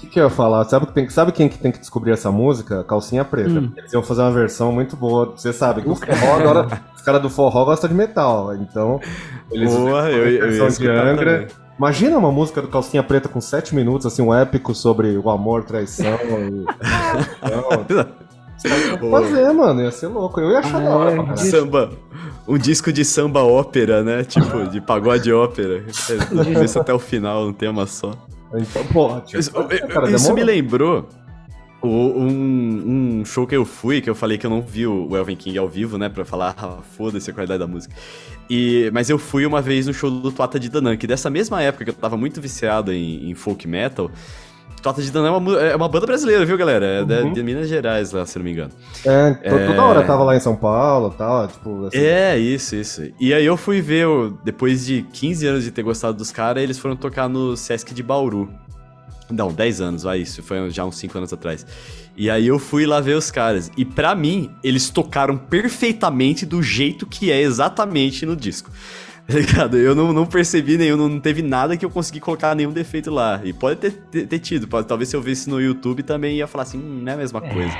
[0.00, 0.64] Que, que eu ia falar?
[0.64, 2.82] Sabe, que tem, sabe quem que tem que descobrir essa música?
[2.84, 3.50] Calcinha Preta.
[3.50, 3.72] Hum.
[3.76, 5.32] Eles iam fazer uma versão muito boa.
[5.36, 6.82] Você sabe que o forró agora.
[6.96, 8.54] os caras do forró gostam de metal.
[8.54, 9.00] Então,
[9.50, 11.32] eles Boa, eu, eu, de Angra.
[11.40, 11.46] também.
[11.78, 15.64] Imagina uma música do Calcinha Preta com 7 minutos, assim, um épico sobre o amor,
[15.64, 16.12] traição.
[16.14, 16.66] e...
[18.68, 19.80] Iam fazer, mano.
[19.82, 20.40] Ia ser louco.
[20.40, 21.32] Eu ia achar Ah, da hora.
[21.32, 21.36] é.
[21.36, 21.90] Samba.
[22.46, 24.24] Um disco de samba ópera, né?
[24.24, 25.82] Tipo, de pagode ópera.
[26.28, 28.12] Começa até o final, um tema só.
[28.54, 31.08] Então, pô, tipo, Isso, cara, isso me lembrou
[31.82, 35.36] um, um show que eu fui, que eu falei que eu não vi o Elven
[35.36, 36.08] King ao vivo, né?
[36.08, 37.94] Pra falar, ah, foda-se a qualidade da música.
[38.48, 41.62] E, mas eu fui uma vez no show do Tuata de Danann, que dessa mesma
[41.62, 44.10] época que eu tava muito viciado em, em folk metal.
[44.82, 46.84] De Danann é uma, é uma banda brasileira, viu, galera?
[46.86, 47.32] É Uhum.
[47.32, 48.70] de Minas Gerais, lá, se não me engano.
[49.04, 52.74] É, to- toda hora tava lá em São Paulo e tal, tipo, assim, É, isso,
[52.76, 53.02] isso.
[53.20, 54.06] E aí eu fui ver,
[54.44, 58.02] depois de 15 anos de ter gostado dos caras, eles foram tocar no Sesc de
[58.02, 58.48] Bauru.
[59.30, 61.64] Não, 10 anos, vai isso, foi já uns 5 anos atrás.
[62.16, 63.70] E aí eu fui lá ver os caras.
[63.76, 68.70] E pra mim, eles tocaram perfeitamente do jeito que é exatamente no disco.
[69.28, 69.76] Ligado?
[69.76, 73.40] Eu não, não percebi nenhum, não teve nada que eu consegui colocar nenhum defeito lá.
[73.44, 76.46] E pode ter, ter, ter tido, pode, talvez se eu visse no YouTube também ia
[76.46, 77.76] falar assim, hum, não é a mesma coisa.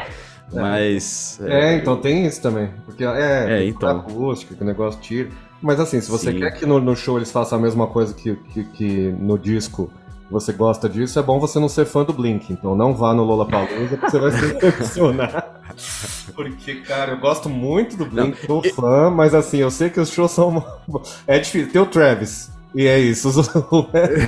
[0.53, 1.41] Mas.
[1.45, 2.71] É, então tem isso também.
[2.85, 4.01] Porque é, É, então.
[4.01, 5.31] acústica, que o negócio tira.
[5.63, 6.39] Mas assim, se você Sim.
[6.39, 9.93] quer que no, no show eles façam a mesma coisa que, que, que no disco
[10.31, 12.53] você gosta disso, é bom você não ser fã do Blink.
[12.53, 15.60] Então não vá no Lollapalooza, porque você vai se decepcionar.
[16.35, 20.11] Porque, cara, eu gosto muito do Blink, sou fã, mas assim, eu sei que os
[20.11, 20.65] shows são...
[21.27, 21.71] É difícil.
[21.73, 23.29] Tem o Travis, e é isso.
[23.29, 23.49] Os-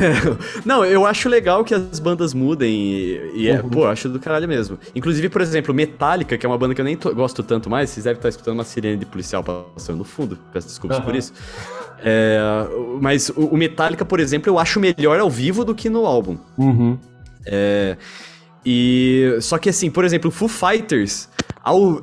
[0.65, 3.69] Não, eu acho legal que as bandas mudem e, e é, Uhum.
[3.69, 4.79] pô, eu acho do caralho mesmo.
[4.95, 7.91] Inclusive, por exemplo, Metallica, que é uma banda que eu nem to- gosto tanto mais,
[7.91, 11.19] vocês devem estar escutando uma sirene de policial passando no fundo, peço desculpas por Aham.
[11.19, 11.33] isso.
[12.05, 12.39] É,
[13.01, 16.37] mas o Metallica, por exemplo, eu acho melhor ao vivo do que no álbum.
[16.59, 16.99] Uhum.
[17.47, 17.97] É,
[18.65, 21.29] e só que assim, por exemplo, Foo Fighters,
[21.63, 22.01] ao,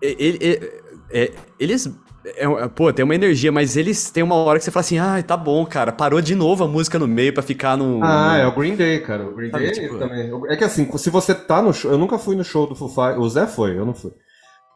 [0.00, 0.72] ele- ele-
[1.10, 1.90] é, eles
[2.36, 5.22] é, pô, tem uma energia, mas eles têm uma hora que você fala assim, ah,
[5.22, 8.00] tá bom, cara, parou de novo a música no meio pra ficar no.
[8.02, 9.24] Ah, é o Green Day, cara.
[9.26, 10.30] O Green Day tipo- também.
[10.48, 11.90] É que assim, se você tá no show.
[11.90, 13.18] Eu nunca fui no show do Foo Fighters.
[13.18, 14.12] O Zé foi, eu não fui.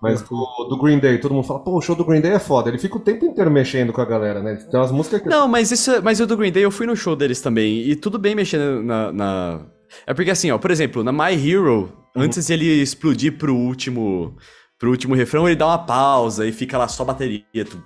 [0.01, 2.39] Mas do, do Green Day, todo mundo fala, pô, o show do Green Day é
[2.41, 2.69] foda.
[2.69, 4.57] Ele fica o tempo inteiro mexendo com a galera, né?
[4.71, 5.29] Tem umas músicas que.
[5.29, 7.83] Não, mas isso, é- mas o do Green Day eu fui no show deles também
[7.83, 9.61] e tudo bem mexendo na, na-
[10.07, 12.23] é porque assim, ó, por exemplo, na My Hero, uhum.
[12.23, 14.37] antes de ele explodir pro último
[14.83, 17.45] pro último refrão, ele dá uma pausa e fica lá só bateria.
[17.53, 17.81] Tu,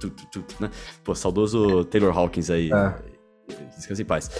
[0.00, 0.70] tu, tu, né?
[1.04, 2.72] Pô, saudoso Taylor Hawkins aí.
[2.72, 2.94] É.
[3.76, 4.30] Descansa em paz.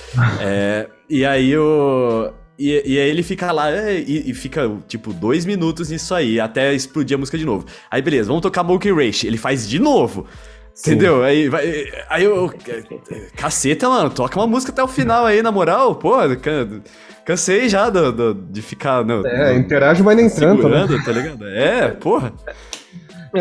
[0.40, 2.32] é, e aí o.
[2.58, 6.40] E, e, aí ele fica lá é, e, e, fica, tipo, dois minutos nisso aí,
[6.40, 7.66] até explodir a música de novo.
[7.90, 9.26] Aí beleza, vamos tocar Monkey Race.
[9.26, 10.26] Ele faz de novo.
[10.76, 10.90] Sim.
[10.90, 11.22] Entendeu?
[11.24, 12.52] Aí, vai, aí eu.
[13.34, 15.94] Caceta, mano, toca uma música até o final aí, na moral.
[15.96, 16.82] Pô, can-
[17.24, 19.02] cansei já do, do- de ficar.
[19.02, 20.86] Não, É, não- interage, mas nem tanto, né?
[21.02, 21.48] tá ligado?
[21.48, 22.30] É, porra.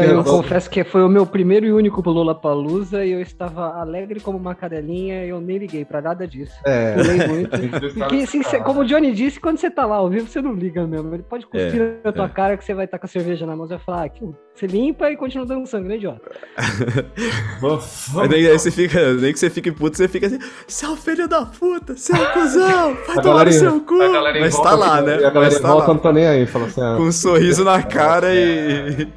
[0.03, 4.19] Eu, confesso que foi o meu primeiro e único Lula Palusa e eu estava alegre
[4.19, 6.53] como uma cadelinha e eu nem liguei pra nada disso.
[6.65, 6.93] É.
[6.95, 7.49] Pulei muito.
[7.97, 10.53] Porque, assim, cê- como o Johnny disse, quando você tá lá ao vivo, você não
[10.53, 11.13] liga mesmo.
[11.13, 12.29] Ele pode cuspir É, na tua é.
[12.29, 14.33] cara que você vai estar com a cerveja na mão, você vai falar, ah.
[14.55, 16.31] Você limpa e continua dançando, né, idiota?
[18.29, 21.45] Nem, aí você fica, nem que você fique puto, você fica assim, seu filho da
[21.45, 23.97] puta, seu cuzão, vai tomar no seu cu.
[23.97, 25.19] galera em Mas tá lá, né?
[25.21, 26.45] E a galera tá volta não tá nem aí.
[26.45, 29.07] Fala assim, ah, Com um sorriso na cara e.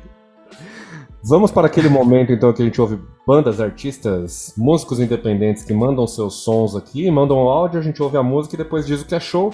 [1.29, 6.07] Vamos para aquele momento então que a gente ouve bandas, artistas, músicos independentes que mandam
[6.07, 9.07] seus sons aqui, mandam o áudio, a gente ouve a música e depois diz o
[9.07, 9.53] que achou.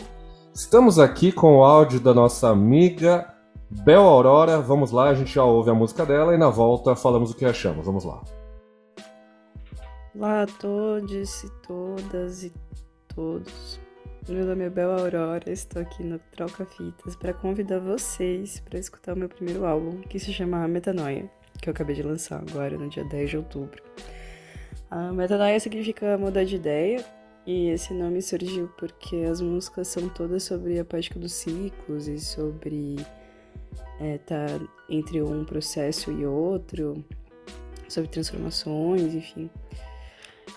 [0.55, 3.29] Estamos aqui com o áudio da nossa amiga
[3.69, 4.61] Bel Aurora.
[4.61, 7.45] Vamos lá, a gente já ouve a música dela e na volta falamos o que
[7.45, 7.85] achamos.
[7.85, 8.23] Vamos lá.
[10.15, 12.53] Olá a todos e todas e
[13.13, 13.81] todos.
[14.29, 19.15] Meu nome é Bel Aurora, estou aqui no Troca Fitas para convidar vocês para escutar
[19.15, 21.29] o meu primeiro álbum, que se chama Metanoia,
[21.61, 23.83] que eu acabei de lançar agora no dia 10 de outubro.
[24.91, 27.05] A metanoia significa mudar de ideia,
[27.47, 32.19] e esse nome surgiu porque as músicas são todas sobre a prática dos ciclos e
[32.19, 32.97] sobre
[34.01, 37.05] estar entre um processo e outro,
[37.89, 39.51] sobre transformações, enfim.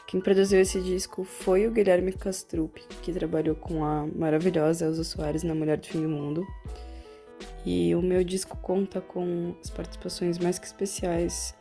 [0.07, 5.43] Quem produziu esse disco foi o Guilherme Castrup, que trabalhou com a maravilhosa Elza Soares
[5.43, 6.47] na Mulher do Fim do Mundo.
[7.65, 11.55] E o meu disco conta com as participações mais que especiais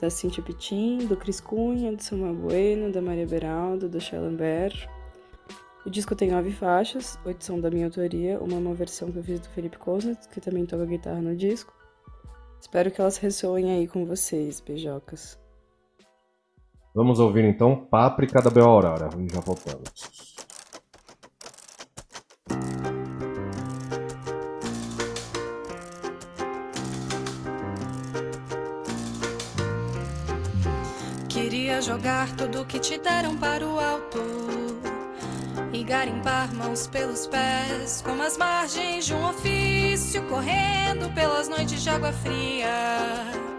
[0.00, 4.88] da Cintia Pitin, do Cris Cunha, do Samuel Bueno, da Maria Beraldo, do Shea Lambert.
[5.84, 9.18] O disco tem nove faixas, oito são da minha autoria, uma é uma versão que
[9.18, 11.72] eu fiz do Felipe Kosnitz, que também toca guitarra no disco.
[12.60, 15.38] Espero que elas ressoem aí com vocês, beijocas.
[16.94, 19.08] Vamos ouvir então Páprica da Bel Aurora.
[19.32, 20.34] Já voltamos.
[31.66, 34.20] Queria jogar tudo que te deram para o alto
[35.72, 41.90] e garimpar mãos pelos pés, como as margens de um ofício, correndo pelas noites de
[41.90, 43.55] água fria.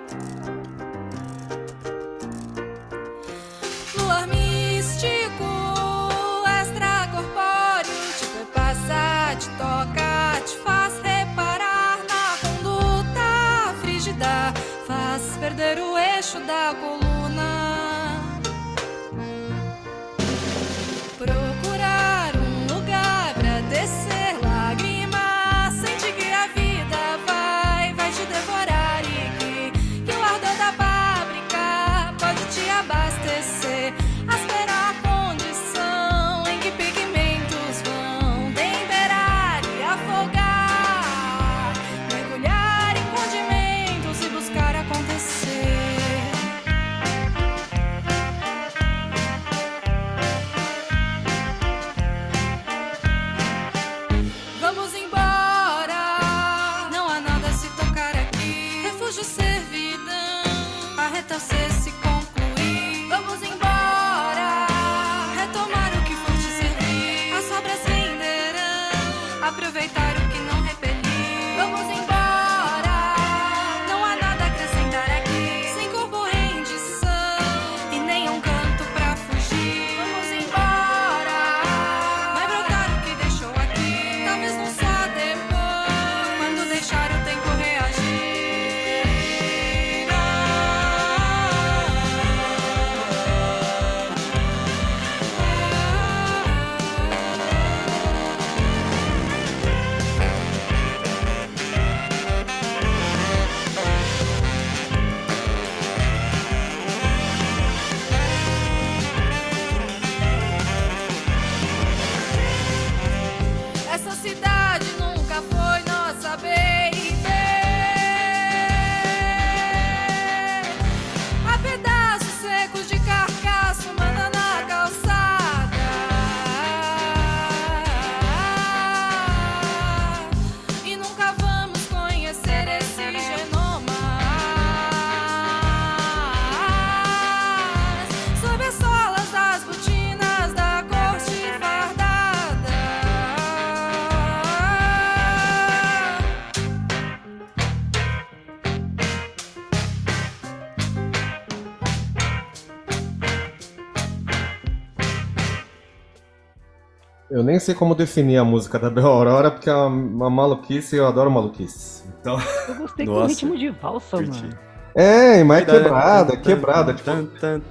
[157.48, 161.00] Nem sei como definir a música da Bel Aurora, porque é uma, uma maluquice e
[161.00, 162.04] eu adoro maluquice.
[162.20, 162.38] Então.
[162.68, 164.42] Eu gostei com o Nossa, ritmo de valsa, curti.
[164.44, 164.58] mano.
[164.94, 166.94] É, mas é Tan, quebrada, tan, quebrada.
[166.94, 167.12] Tipo,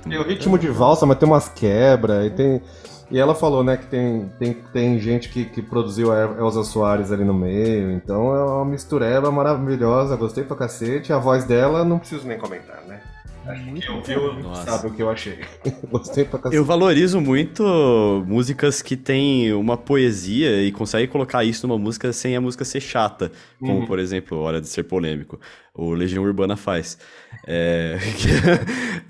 [0.09, 2.24] tem o ritmo de valsa, mas tem umas quebras.
[2.24, 2.62] E, tem...
[3.11, 7.11] e ela falou, né, que tem, tem, tem gente que, que produziu a Elza Soares
[7.11, 7.91] ali no meio.
[7.91, 10.16] Então é uma mistureba maravilhosa.
[10.16, 11.12] Gostei pra cacete.
[11.12, 12.83] A voz dela, não preciso nem comentar,
[14.05, 14.70] quem ouviu Nossa.
[14.70, 15.38] sabe o que eu achei.
[15.90, 16.57] Gostei pra cacete.
[16.57, 22.36] Eu valorizo muito músicas que têm uma poesia e conseguem colocar isso numa música sem
[22.36, 23.30] a música ser chata.
[23.59, 23.86] Como, Uhum.
[23.86, 25.40] por exemplo, Hora de Ser Polêmico.
[25.74, 26.99] O Legião Urbana faz.
[27.47, 27.99] É...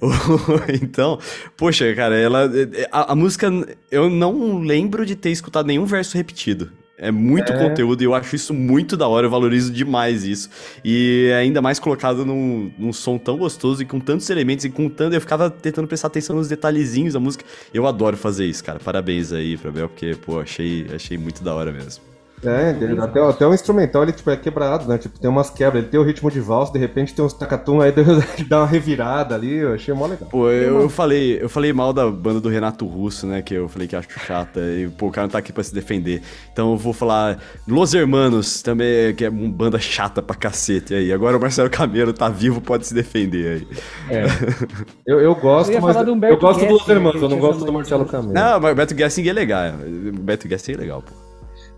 [0.82, 1.18] então,
[1.56, 2.50] poxa, cara, ela.
[2.92, 3.50] A, a música.
[3.90, 6.70] Eu não lembro de ter escutado nenhum verso repetido.
[6.98, 7.68] É muito É.
[7.68, 10.48] conteúdo e eu acho isso muito da hora, eu valorizo demais isso.
[10.84, 14.88] E ainda mais colocado num, num som tão gostoso e com tantos elementos e com
[14.88, 15.14] tanto.
[15.14, 17.44] Eu ficava tentando prestar atenção nos detalhezinhos da música.
[17.74, 18.78] Eu adoro fazer isso, cara.
[18.78, 22.02] Parabéns aí pra Bel, porque, pô, achei, achei muito da hora mesmo.
[22.48, 24.98] É, ele- até, até o instrumental ele tipo, é quebrado, né?
[24.98, 27.80] Tipo, tem umas quebras, ele tem o ritmo de valsa, de repente tem uns tacatum,
[27.80, 27.92] aí
[28.48, 30.28] dá uma revirada ali, eu achei mó legal.
[30.28, 33.42] Pô, eu, eu falei, eu falei mal da banda do Renato Russo, né?
[33.42, 34.60] Que eu falei que acho chata.
[34.60, 36.22] E, pô, o cara não tá aqui pra se defender.
[36.52, 41.12] Então eu vou falar Los Hermanos, também, que é uma banda chata pra cacete aí.
[41.12, 43.66] Agora o Marcelo Camelo tá vivo, pode se defender
[44.10, 44.16] aí.
[44.16, 44.24] É.
[45.06, 47.64] Eu, eu gosto, Eu mas do eu gosto Guessing, dos irmãos, que eu não gosto
[47.64, 47.72] do.
[47.72, 48.32] Marcelo Camelo.
[48.32, 49.74] Não, mas o Beto Gessing é legal.
[49.74, 51.25] O Beto Gessing é legal, pô.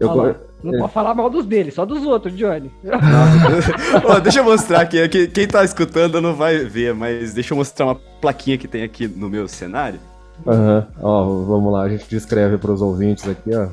[0.00, 0.78] Eu Olha Não É.
[0.78, 2.70] pode falar mal dos deles, só dos outros, Johnny.
[4.04, 5.00] Ó, deixa eu mostrar aqui.
[5.00, 5.26] aqui.
[5.28, 9.06] Quem tá escutando não vai ver, mas deixa eu mostrar uma plaquinha que tem aqui
[9.06, 10.00] no meu cenário.
[10.46, 10.86] Aham.
[11.00, 13.68] Ó, vamos lá, a gente descreve pros ouvintes aqui, ó.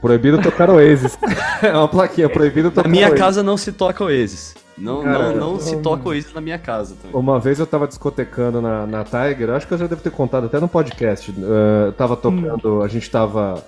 [0.00, 1.16] Proibido tocar Oasis.
[1.62, 3.18] é uma plaquinha, proibido tocar Na minha Oasis.
[3.20, 4.54] casa não se toca Oasis.
[4.76, 7.16] Não, Cara, não, não se toca Oasis na minha casa também.
[7.16, 10.46] Uma vez eu tava discotecando na, na Tiger, acho que eu já devo ter contado
[10.46, 11.32] até no podcast.
[11.38, 13.62] eu tava tocando, a gente tava.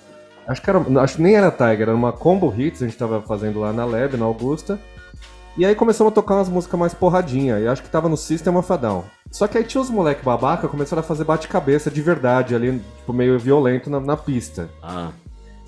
[0.47, 0.79] Acho que era.
[1.01, 3.85] Acho que nem era Tiger, era uma combo hits, a gente tava fazendo lá na
[3.85, 4.79] Lab, na Augusta.
[5.57, 8.55] E aí começamos a tocar umas músicas mais porradinha, e acho que tava no System
[8.57, 9.03] of a Down.
[9.31, 13.13] Só que aí tinha os moleque babaca, começaram a fazer bate-cabeça de verdade ali, tipo,
[13.13, 14.69] meio violento na, na pista.
[14.83, 15.11] Ah,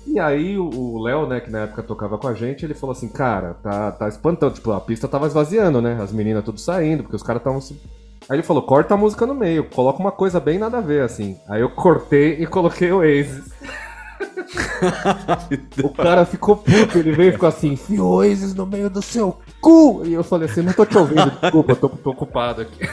[0.06, 3.08] E aí o- Léo, né, que na época tocava com a gente, ele falou assim,
[3.08, 5.98] cara, tá, tá espantando, tipo, a pista tava esvaziando, né?
[6.02, 7.80] As meninas tudo saindo, porque os caras estavam se...
[8.28, 11.02] Aí ele falou, corta a música no meio, coloca uma coisa bem nada a ver,
[11.02, 11.36] assim.
[11.48, 13.50] Aí eu cortei e coloquei o Oasis.
[15.82, 20.02] o cara ficou puto, ele veio e ficou assim, Oasis no meio do seu cu!
[20.04, 22.88] E eu falei assim, não tô te ouvindo, desculpa, tô, tô ocupado aqui.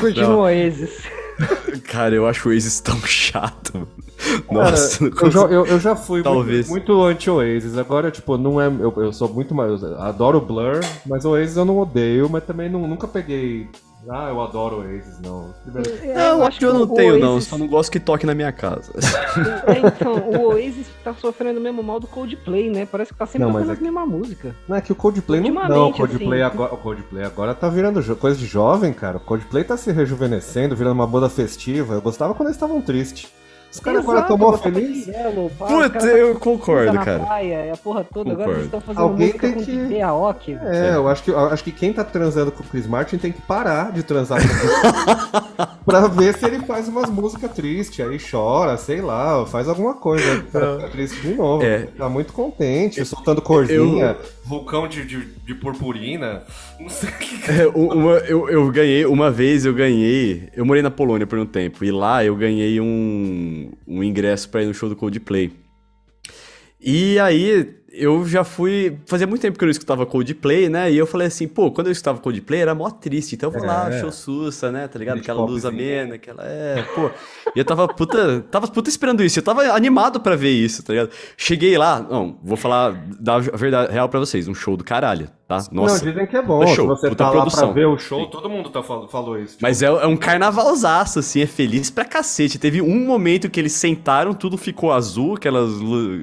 [0.00, 1.02] Curtindo o Oasis.
[1.84, 3.86] cara, eu acho o Oasis tão chato.
[4.48, 6.68] Cara, Nossa, não eu, já, eu, eu já fui Talvez.
[6.68, 7.78] muito, muito anti-Oasis.
[7.78, 8.66] Agora, tipo, não é.
[8.66, 9.82] Eu, eu sou muito mais.
[9.82, 13.68] eu adoro o Blur, mas o Oasis eu não odeio, mas também não, nunca peguei.
[14.08, 15.54] Ah, eu adoro o Oasis, não.
[16.14, 17.34] Não, acho que eu não tenho, não.
[17.34, 18.92] Oasis- Só não gosto que toque na minha casa.
[19.66, 22.86] É, então, o Oasis tá sofrendo o mesmo mal do Coldplay, né?
[22.90, 24.52] Parece que tá sempre Não, tocando é as mesmas músicas.
[24.66, 25.68] Não é que o Coldplay não.
[25.68, 26.54] Não, o Coldplay, assim.
[26.54, 29.18] agora, o Coldplay agora tá virando coisa de jovem, cara.
[29.18, 31.94] O Coldplay tá se rejuvenescendo, virando uma banda festiva.
[31.94, 33.30] Eu gostava quando eles estavam tristes.
[33.72, 35.04] Os caras agora estão botava felizes.
[35.04, 37.18] Chinelo, pá, os Puta, eu tá concordo, na cara.
[37.20, 38.32] praia, é a porra toda.
[38.32, 38.52] Agora Concordo.
[38.60, 40.58] eles estão fazendo Alguém música tem com que- Aoki.
[40.62, 43.30] É, eu acho que, eu acho que quem tá transando com o Chris Martin tem
[43.30, 48.18] que parar de transar com ele pra ver se ele faz umas músicas tristes, aí
[48.18, 51.62] chora, sei lá, faz alguma coisa pra ficar triste de novo.
[51.64, 51.86] É.
[51.96, 54.16] Tá muito contente, soltando corzinha,
[54.50, 56.42] vulcão de, de, de purpurina,
[56.78, 57.50] não sei o que.
[57.50, 60.48] É, uma- eu, eu ganhei, uma vez eu ganhei.
[60.54, 61.84] Eu morei na Polônia por um tempo.
[61.84, 65.52] E lá eu ganhei um, um ingresso pra ir no show do Coldplay.
[66.82, 68.96] E aí eu já fui.
[69.06, 70.90] Fazia muito tempo que eu não escutava Coldplay, né?
[70.90, 73.34] E eu falei assim, pô, quando eu escutava Coldplay era mó triste.
[73.34, 74.00] Então eu vou lá, É.
[74.00, 74.86] show sussa, né?
[74.88, 75.18] Tá ligado?
[75.18, 76.42] Aquela luz amena, aquela.
[76.44, 77.10] É, pô.
[77.54, 78.40] E eu tava puta.
[78.50, 79.38] Tava puta esperando isso.
[79.38, 81.10] Eu tava animado pra ver isso, tá ligado?
[81.36, 84.46] Cheguei lá, não, vou falar da verdade real pra vocês.
[84.48, 85.66] Um show do caralho, tá?
[85.72, 86.04] Nossa.
[86.04, 87.64] não, dizem que é bom, show, você puta tá lá produção.
[87.72, 88.30] pra ver o show, Sim.
[88.30, 89.54] todo mundo tá, fal- falou isso.
[89.54, 92.58] tipo, Mas é, é um carnavalzaço, assim, é feliz pra cacete.
[92.58, 95.72] Teve um momento que eles sentaram, tudo ficou azul, aquelas,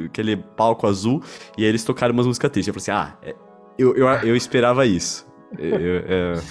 [0.05, 1.21] aquele palco azul,
[1.57, 2.73] e aí eles tocaram umas músicas tristes.
[2.75, 3.35] Eu falei assim, ah, é-
[3.77, 5.27] eu, eu, eu esperava isso.
[5.57, 6.41] Eu- eu- é,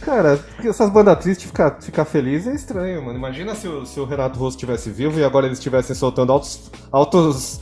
[0.00, 3.18] Cara, essas bandas tristes ficar ficar feliz é estranho, mano.
[3.18, 6.70] Imagina se o, se o Renato Russo estivesse vivo e agora eles estivessem soltando altos,
[6.90, 7.60] altos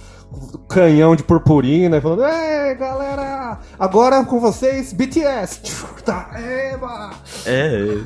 [0.68, 5.88] canhão de purpurina e falando: Ei, galera, agora com vocês, BTS.
[6.08, 7.10] Tá, eba!
[7.44, 7.98] é,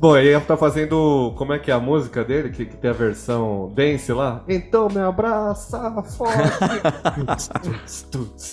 [0.00, 1.32] Bom, ele tá fazendo.
[1.38, 2.50] Como é que é a música dele?
[2.50, 4.42] Que, que tem a versão dance lá?
[4.48, 6.36] Então me abraça forte.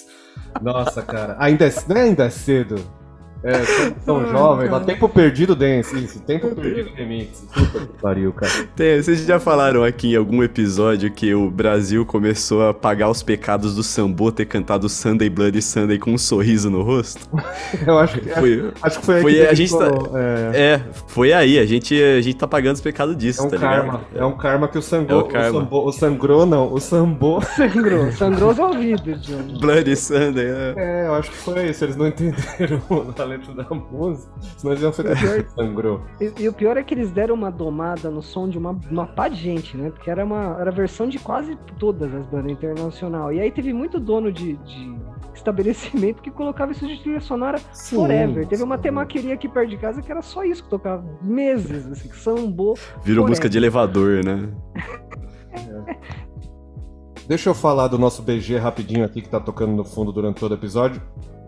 [0.61, 1.35] Nossa, cara.
[1.39, 2.75] Ainda é, é ainda é cedo.
[3.43, 7.45] É, são, são jovens, dá tempo perdido dance, isso, tempo perdido remix.
[7.53, 8.51] Puta que pariu, cara.
[8.75, 13.21] Tem, vocês já falaram aqui em algum episódio que o Brasil começou a pagar os
[13.21, 17.27] pecados do Sambo ter cantado Sunday Bloody Sunday com um sorriso no rosto?
[17.85, 20.81] Eu acho que Foi, acho que foi aí foi- que a gente tá- é, é,
[21.07, 23.83] foi aí, a gente, a gente tá pagando os pecados disso, é um tá karma,
[23.83, 24.05] ligado?
[24.15, 25.49] é um karma que o É sangrou, o karma.
[25.49, 27.41] o, sambo, o sangrou não, o sambô.
[27.57, 29.59] Sangrou, sangrou os ouvidos, Johnny.
[29.59, 30.73] Bloody Sunday, é.
[30.77, 34.83] É, eu acho que foi isso, eles não entenderam a letra da música, senão eles
[34.83, 36.01] iam feito pior que sangrou.
[36.19, 39.07] E, e o pior é que eles deram uma domada no som de uma, uma
[39.07, 39.89] pá de gente, né?
[39.89, 43.31] Porque era uma era a versão de quase todas as bandas internacional.
[43.31, 44.95] E aí teve muito dono de, de
[45.33, 48.47] estabelecimento que colocava isso de trilha sonora Sim, forever.
[48.47, 48.83] Teve uma sim.
[48.83, 52.75] temaqueria aqui perto de casa que era só isso que tocava meses, assim, sambou.
[52.75, 53.29] Virou Forever.
[53.29, 54.49] música de elevador, né?
[57.27, 60.51] Deixa eu falar do nosso BG rapidinho aqui que tá tocando no fundo durante todo
[60.51, 61.01] o episódio.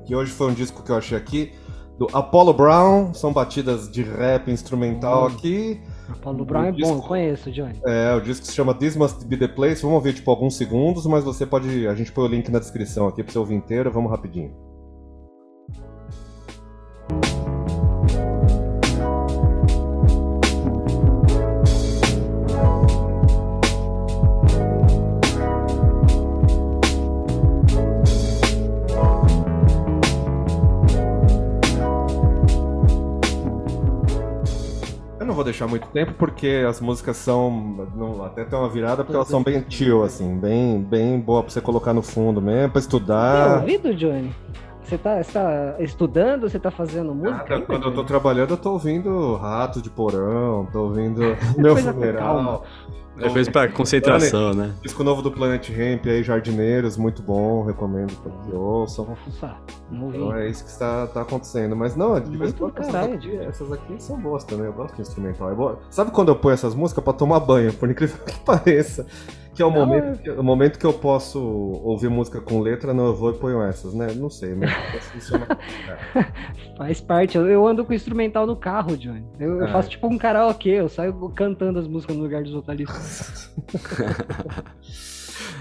[0.05, 1.51] Que hoje foi um disco que eu achei aqui.
[1.97, 5.27] Do Apollo Brown, são batidas de rap instrumental Hum.
[5.27, 5.81] aqui.
[6.21, 7.79] Paulo Brown é bom, eu conheço, Johnny.
[7.85, 9.81] É, o disco se chama This Must Be The Place.
[9.81, 11.87] Vamos ouvir tipo alguns segundos, mas você pode.
[11.87, 13.89] A gente põe o link na descrição aqui pra você ouvir inteiro.
[13.91, 14.51] Vamos rapidinho.
[35.45, 37.87] Deixar muito tempo porque as músicas são.
[37.95, 41.51] não- até tem uma virada porque elas são bem chill, assim, bem, bem boa pra
[41.51, 43.59] você colocar no fundo mesmo, pra Tem estudar.
[43.61, 44.31] ouvido, Johnny?
[44.83, 46.47] Você tá, você tá estudando?
[46.49, 47.31] Você tá fazendo música?
[47.39, 51.21] Nada, ainda, quando eu tô trabalhando, eu tô ouvindo Ratos de Porão, tô ouvindo
[51.57, 52.63] Meu Funeral.
[53.17, 54.73] É coisa pra concentração, né?
[54.81, 59.07] Disco novo do Planet Ramp aí, Jardineiros, muito bom, recomendo pra que ouçam.
[59.91, 60.17] Ouvi.
[60.17, 61.75] Então é isso que está, tá acontecendo.
[61.75, 63.43] Mas não, de vez em quando essas aqui, Diego.
[63.43, 65.51] essas aqui são boas também, eu gosto de instrumental.
[65.51, 65.75] É.
[65.89, 69.05] Sabe quando eu ponho essas músicas pra tomar banho, por incrível que pareça?
[69.55, 72.93] Que é o Não, momento, que, o momento que eu posso ouvir música com letra,
[72.93, 74.07] não, eu vou e ponho essas, né?
[74.13, 74.69] Não sei, mas
[75.13, 75.47] funciona.
[76.77, 77.37] Faz parte.
[77.37, 79.25] Eu, eu ando com instrumental no carro, Johnny.
[79.39, 79.71] Eu, eu Ah.
[79.71, 83.49] faço tipo um karaokê, eu saio cantando as músicas no lugar dos vocalistas.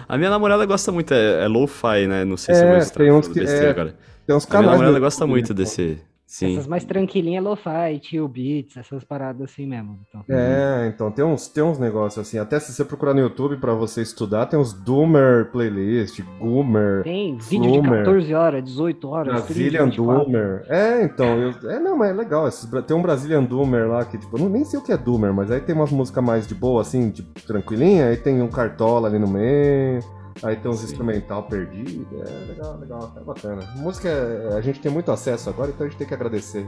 [0.09, 2.25] A minha namorada gosta muito, é, é lo-fi, né?
[2.25, 3.95] Não sei se É, eu vou estar tem uns que- é, agora.
[4.27, 4.71] Tem uns A minha canais.
[4.73, 5.99] namorada gosta muito desse.
[6.35, 6.55] Sim.
[6.55, 10.01] Essas mais tranquilinhas, lo-fi, chill beats, essas paradas assim mesmo.
[10.09, 10.25] Então.
[10.29, 12.39] É, então tem uns, tem uns negócios assim.
[12.39, 17.39] Até se você procurar no YouTube pra você estudar, tem uns Doomer playlist, Goomer, Tem
[17.39, 18.05] vídeo de Flumer.
[18.05, 20.25] 14 horas, 18 horas, 30, Brazilian 24.
[20.25, 20.65] Doomer.
[20.69, 22.49] É, então, eu, é, não, mas é legal.
[22.49, 25.33] esses tem um Brazilian Doomer lá que, tipo, eu nem sei o que é Doomer,
[25.33, 29.07] mas aí tem umas músicas mais de boa, assim, tipo, tranquilinha, aí tem um cartola
[29.07, 30.01] ali no meio.
[30.43, 33.63] Aí tem uns instrumental perdido, é legal, legal, é bacana.
[33.77, 36.67] Música, é- a gente tem muito acesso agora, então a gente tem que agradecer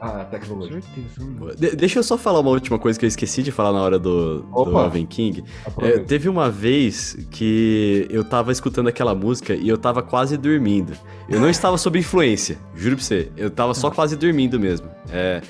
[0.00, 0.80] a, a Com tecnologia.
[0.82, 1.76] certeza.
[1.76, 4.40] deixa eu só falar uma última coisa que eu esqueci de falar na hora do,
[4.42, 4.64] do.
[4.72, 5.44] Raven King.
[5.64, 6.00] É, Aproveita.
[6.04, 10.92] teve uma vez que eu tava escutando aquela música e eu tava quase dormindo.
[11.28, 13.30] Eu não estava sob influência, juro pra você.
[13.36, 14.88] Eu tava só quase dormindo mesmo.
[15.10, 15.40] É,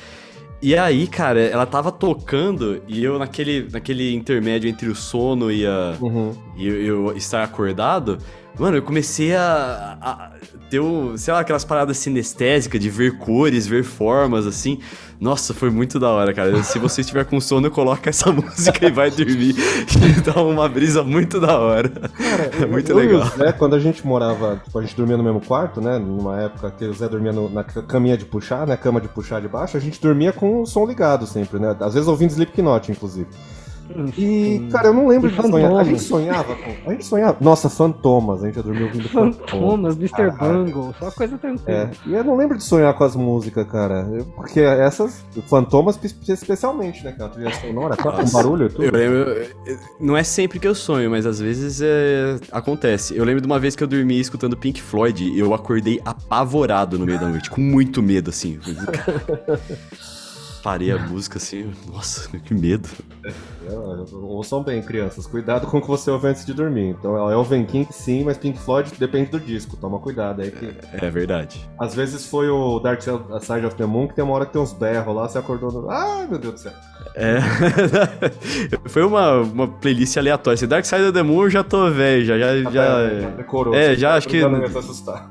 [0.63, 5.67] e aí, cara, ela tava tocando e eu naquele, naquele intermédio entre o sono e,
[5.67, 6.35] a, Uhum.
[6.57, 8.19] e eu, eu estar acordado,
[8.59, 10.31] mano, eu comecei a, a
[10.69, 10.81] ter,
[11.17, 14.79] sei lá, aquelas paradas sinestésicas de ver cores, ver formas, assim.
[15.21, 16.63] Nossa, foi muito da hora, cara.
[16.63, 19.55] Se você estiver com sono, coloca essa música e vai dormir.
[20.25, 21.91] Dá uma brisa muito da hora.
[22.61, 23.27] é muito legal.
[23.37, 25.99] Zé, quando a gente morava, tipo, a gente dormia no mesmo quarto, né?
[25.99, 28.77] Numa época que o Zé dormia no- na caminha de puxar, né?
[28.79, 31.77] Cama de puxar de baixo, a gente dormia com o som ligado sempre, né?
[31.81, 33.29] Às vezes ouvindo Slipknot, inclusive.
[34.17, 35.51] E, cara, eu não lembro de sonhar.
[35.59, 35.87] A Fantomas.
[35.89, 36.89] gente sonhava com.
[36.89, 37.37] A gente sonhava.
[37.41, 40.11] Nossa, fantomas, a gente já dormiu ouvindo Fantomas, Mr.
[40.33, 40.65] Caralho.
[40.65, 41.71] Bungle, só coisa tranquila.
[41.71, 44.07] É, e eu não lembro de sonhar com as músicas, cara.
[44.13, 47.13] Eu- porque essas, fantomas espe- especialmente, né?
[47.13, 48.33] Que é uma trilha sonora, com Nossa.
[48.37, 48.85] barulho e tudo.
[48.85, 49.47] Eu lembro,
[50.01, 53.17] não é sempre que eu sonho, mas às vezes é, acontece.
[53.17, 56.99] Eu lembro de uma vez que eu dormi escutando Pink Floyd e eu acordei apavorado
[56.99, 58.59] no meio da noite, com muito medo, assim.
[60.63, 62.89] Parei a música assim, nossa, que medo.
[63.25, 63.33] É,
[64.13, 65.27] Ouçam bem, crianças.
[65.27, 66.89] Cuidado com o que você ouve antes de dormir.
[66.99, 69.77] Então, é Elven King, sim, mas Pink Floyd depende do disco.
[69.77, 70.73] Toma cuidado aí que.
[70.93, 71.69] É verdade.
[71.79, 74.61] Às vezes foi o Dark Side of the Moon, que tem uma hora que tem
[74.61, 75.91] uns berros lá, você acordou no.
[75.91, 76.73] Ai, meu Deus do céu.
[77.15, 77.39] É.
[78.87, 80.55] Foi uma, uma playlist aleatória.
[80.55, 83.75] Esse Dark Side of the Moon eu já tô velho, já, já, já, decorou.
[83.75, 85.31] É, já tá acho que- brincando, ia se assustar.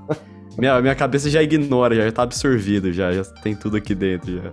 [0.57, 4.35] minha, minha cabeça já ignora, já, já tá absorvido, já, já tem tudo aqui dentro
[4.35, 4.51] já.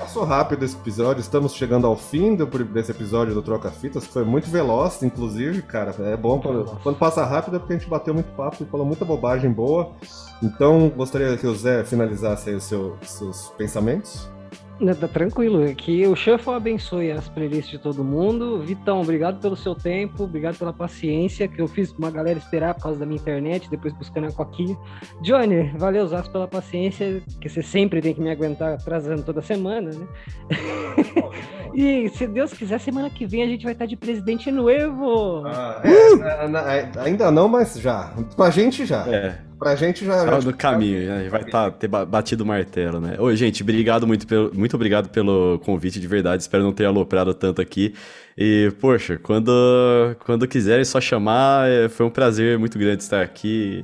[0.00, 4.24] Passou rápido esse episódio, estamos chegando ao fim do, desse episódio do Troca Fitas, foi
[4.24, 5.94] muito veloz, inclusive, cara.
[6.00, 8.86] É bom quando, quando passa rápido é porque a gente bateu muito papo e falou
[8.86, 9.90] muita bobagem boa.
[10.42, 14.28] Então, gostaria que o Zé finalizasse aí os seu- seus pensamentos.
[14.98, 18.62] Tá tranquilo, é que o Shuffle abençoe as playlists de todo mundo.
[18.62, 22.84] Vitão, obrigado pelo seu tempo, obrigado pela paciência que eu fiz uma galera esperar por
[22.84, 24.74] causa da minha internet, depois buscando a coquinha.
[25.20, 29.90] Johnny, valeu, Zaço, pela paciência, que você sempre tem que me aguentar atrasando toda semana,
[29.90, 30.08] né?
[31.74, 35.44] E se Deus quiser, semana que vem a gente vai estar de presidente novo.
[35.46, 38.12] Ah, é, na- na- é, ainda não, mas já.
[38.36, 39.06] Pra gente já.
[39.08, 40.24] É, Pra gente já.
[40.24, 41.28] tá já- no caminho, né?
[41.28, 43.16] vai tá, ter ba- batido o martelo, né?
[43.18, 46.42] Oi, gente, obrigado muito, pelo, muito obrigado pelo convite de verdade.
[46.42, 47.94] Espero não ter aloprado tanto aqui.
[48.38, 49.50] E, poxa, quando,
[50.24, 53.82] quando quiserem só chamar, é, foi um prazer muito grande estar aqui.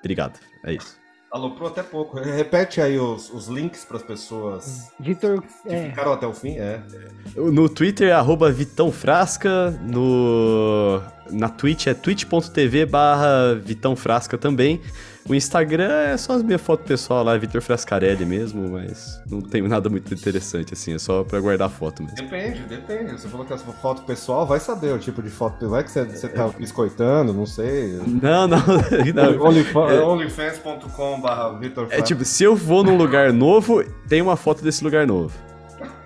[0.00, 0.97] Obrigado, é isso.
[1.30, 2.16] Aloprou até pouco.
[2.20, 6.56] Repete aí os, os links pras pessoas Vitor, que é, ficaram até o fim.
[6.56, 6.80] É.
[7.36, 11.02] No Twitter é arroba Vitão Frasca, no...
[11.30, 14.80] na Twitch é twitch.tv barra Vitão Frasca também.
[15.28, 19.42] O Instagram é só as minhas fotos pessoal lá, é Vitor Frascarelli mesmo, mas não
[19.42, 22.16] tem nada muito interessante assim, é só pra guardar foto mesmo.
[22.16, 23.12] Depende, depende.
[23.12, 25.68] Você falou que sua foto pessoal vai saber o tipo de foto.
[25.68, 28.00] Vai que você, você tá biscoitando, não sei.
[28.06, 28.58] Não, não,
[29.14, 29.42] não.
[29.46, 34.82] Onlyfa- Onlyfans.com.br Vitor É tipo, se eu vou num lugar novo, tem uma foto desse
[34.82, 35.32] lugar novo.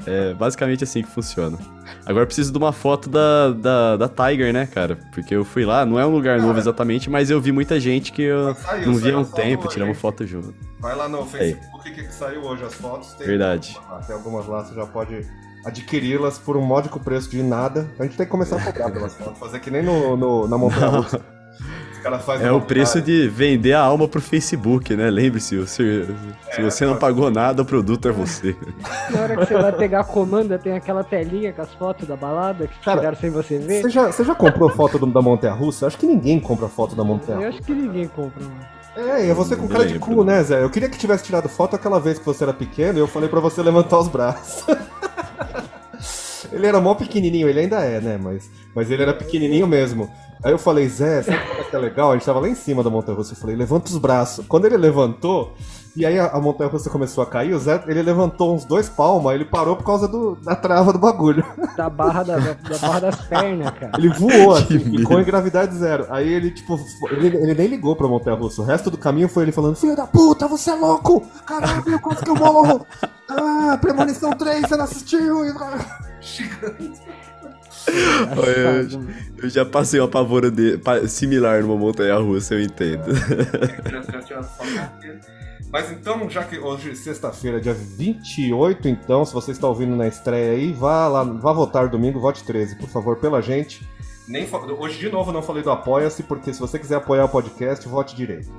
[0.07, 1.57] É basicamente assim que funciona.
[2.05, 4.99] Agora eu preciso de uma foto da, da, da Tiger, né, cara?
[5.13, 8.13] Porque eu fui lá, não é um lugar novo exatamente, mas eu vi muita gente
[8.13, 10.55] que eu Saiu, não via há um tempo, tiramos foto junto.
[10.81, 13.13] Vai lá no Facebook que saiu hoje as fotos.
[13.15, 13.77] Tem Verdade.
[13.79, 15.27] algumas Tem algumas lá, você já pode
[15.65, 17.89] adquiri-las por um módico preço de nada.
[17.99, 20.59] A gente tem que começar a cobrar pelas fotos, fazer que nem no, no- na
[20.59, 21.21] montanha russa.
[22.03, 23.15] Os caras fazem É o preço viagem.
[23.23, 25.09] de vender a alma pro Facebook, né?
[25.09, 28.57] Lembre-se, se, se É, você não pagou nada, o produto é você.
[29.15, 32.17] na hora que você vai pegar a comanda, tem aquela telinha com as fotos da
[32.17, 33.83] balada que Cara, tiraram sem você ver.
[33.83, 35.87] Você já, você já comprou foto do- da montanha russa?
[35.87, 37.59] Acho que ninguém compra foto da montanha Eu russa.
[37.59, 38.57] acho que ninguém compra, mano.
[38.97, 40.61] É, e é você com cara de cu, né, Zé?
[40.61, 43.29] Eu queria que tivesse tirado foto aquela vez que você era pequeno e eu falei
[43.29, 44.67] pra você levantar os braços.
[46.53, 48.19] ele era mó pequenininho, ele ainda é, né?
[48.21, 50.11] Mas, mas ele era pequenininho mesmo.
[50.45, 52.11] Aí eu falei, Zé, sabe o que é legal?
[52.11, 53.33] A gente tava lá em cima da montanha russa.
[53.33, 54.45] Eu falei, levanta os braços.
[54.49, 55.55] Quando ele levantou,
[55.95, 58.89] e aí a, a montanha russa começou a cair, o Zé, ele levantou uns dois
[58.89, 61.45] palmas, ele parou por causa do, da trava do bagulho.
[61.77, 63.93] Da barra, da, da barra das pernas, cara.
[63.97, 66.07] Ele voou, assim, ficou em gravidade zero.
[66.11, 66.79] Aí ele, tipo,
[67.11, 68.61] ele, ele nem ligou pra montanha russa.
[68.61, 71.23] O resto do caminho foi ele falando: Filho da puta, você é louco!
[71.47, 72.87] Caralho, quase que eu morro!
[73.27, 75.43] Ah, Premonição 3, você não assistiu!
[76.79, 76.93] E-
[77.91, 79.09] Mano.
[79.43, 83.05] Eu já passei uma pavora de, pa- similar numa montanha russa, eu entendo.
[85.73, 90.07] Mas então, já que hoje é sexta-feira, dia 28, então, se você está ouvindo na
[90.07, 93.87] estreia aí, vá lá, vá votar domingo, vote 13, por favor, pela gente.
[94.29, 94.47] Nem
[94.79, 98.15] Hoje, de novo, não falei do Apoia-se, porque se você quiser apoiar o podcast, vote
[98.15, 98.51] direito.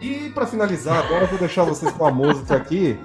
[0.00, 2.98] E pra finalizar, agora eu vou deixar vocês com a música aqui,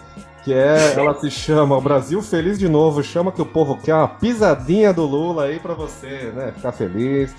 [0.44, 4.08] que é, ela se chama Brasil Feliz de Novo, chama que o povo quer uma
[4.08, 7.34] pisadinha do Lula aí pra você, né, ficar feliz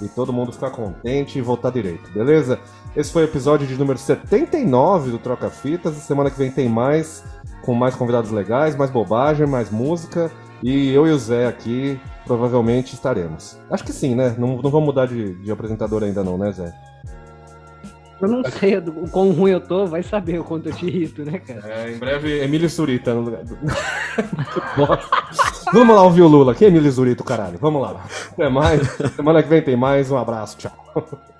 [0.00, 2.58] e todo mundo ficar contente e votar direito, beleza?
[2.94, 7.24] Esse foi o episódio de número 79 do Troca Fitas, semana que vem tem mais,
[7.62, 10.30] com mais convidados legais, mais bobagem, mais música,
[10.62, 13.58] e eu e o Zé aqui provavelmente estaremos.
[13.70, 14.34] Acho que sim, né?
[14.38, 16.72] Não, não vamos mudar de, de apresentador ainda não, né, Zé?
[18.20, 21.24] Eu não sei o quão ruim eu tô, vai saber o quanto eu te irrito,
[21.24, 21.62] né, cara?
[21.66, 23.56] É, em breve, Emílio Surita no lugar do...
[24.76, 25.70] Nossa.
[25.72, 26.54] Vamos lá ouvir o Lula.
[26.54, 27.58] Quem é Emílio Zurito, caralho?
[27.60, 28.04] Vamos lá.
[28.32, 28.80] Até mais.
[29.14, 30.10] Semana que vem tem mais.
[30.10, 30.56] Um abraço.
[30.56, 31.35] Tchau.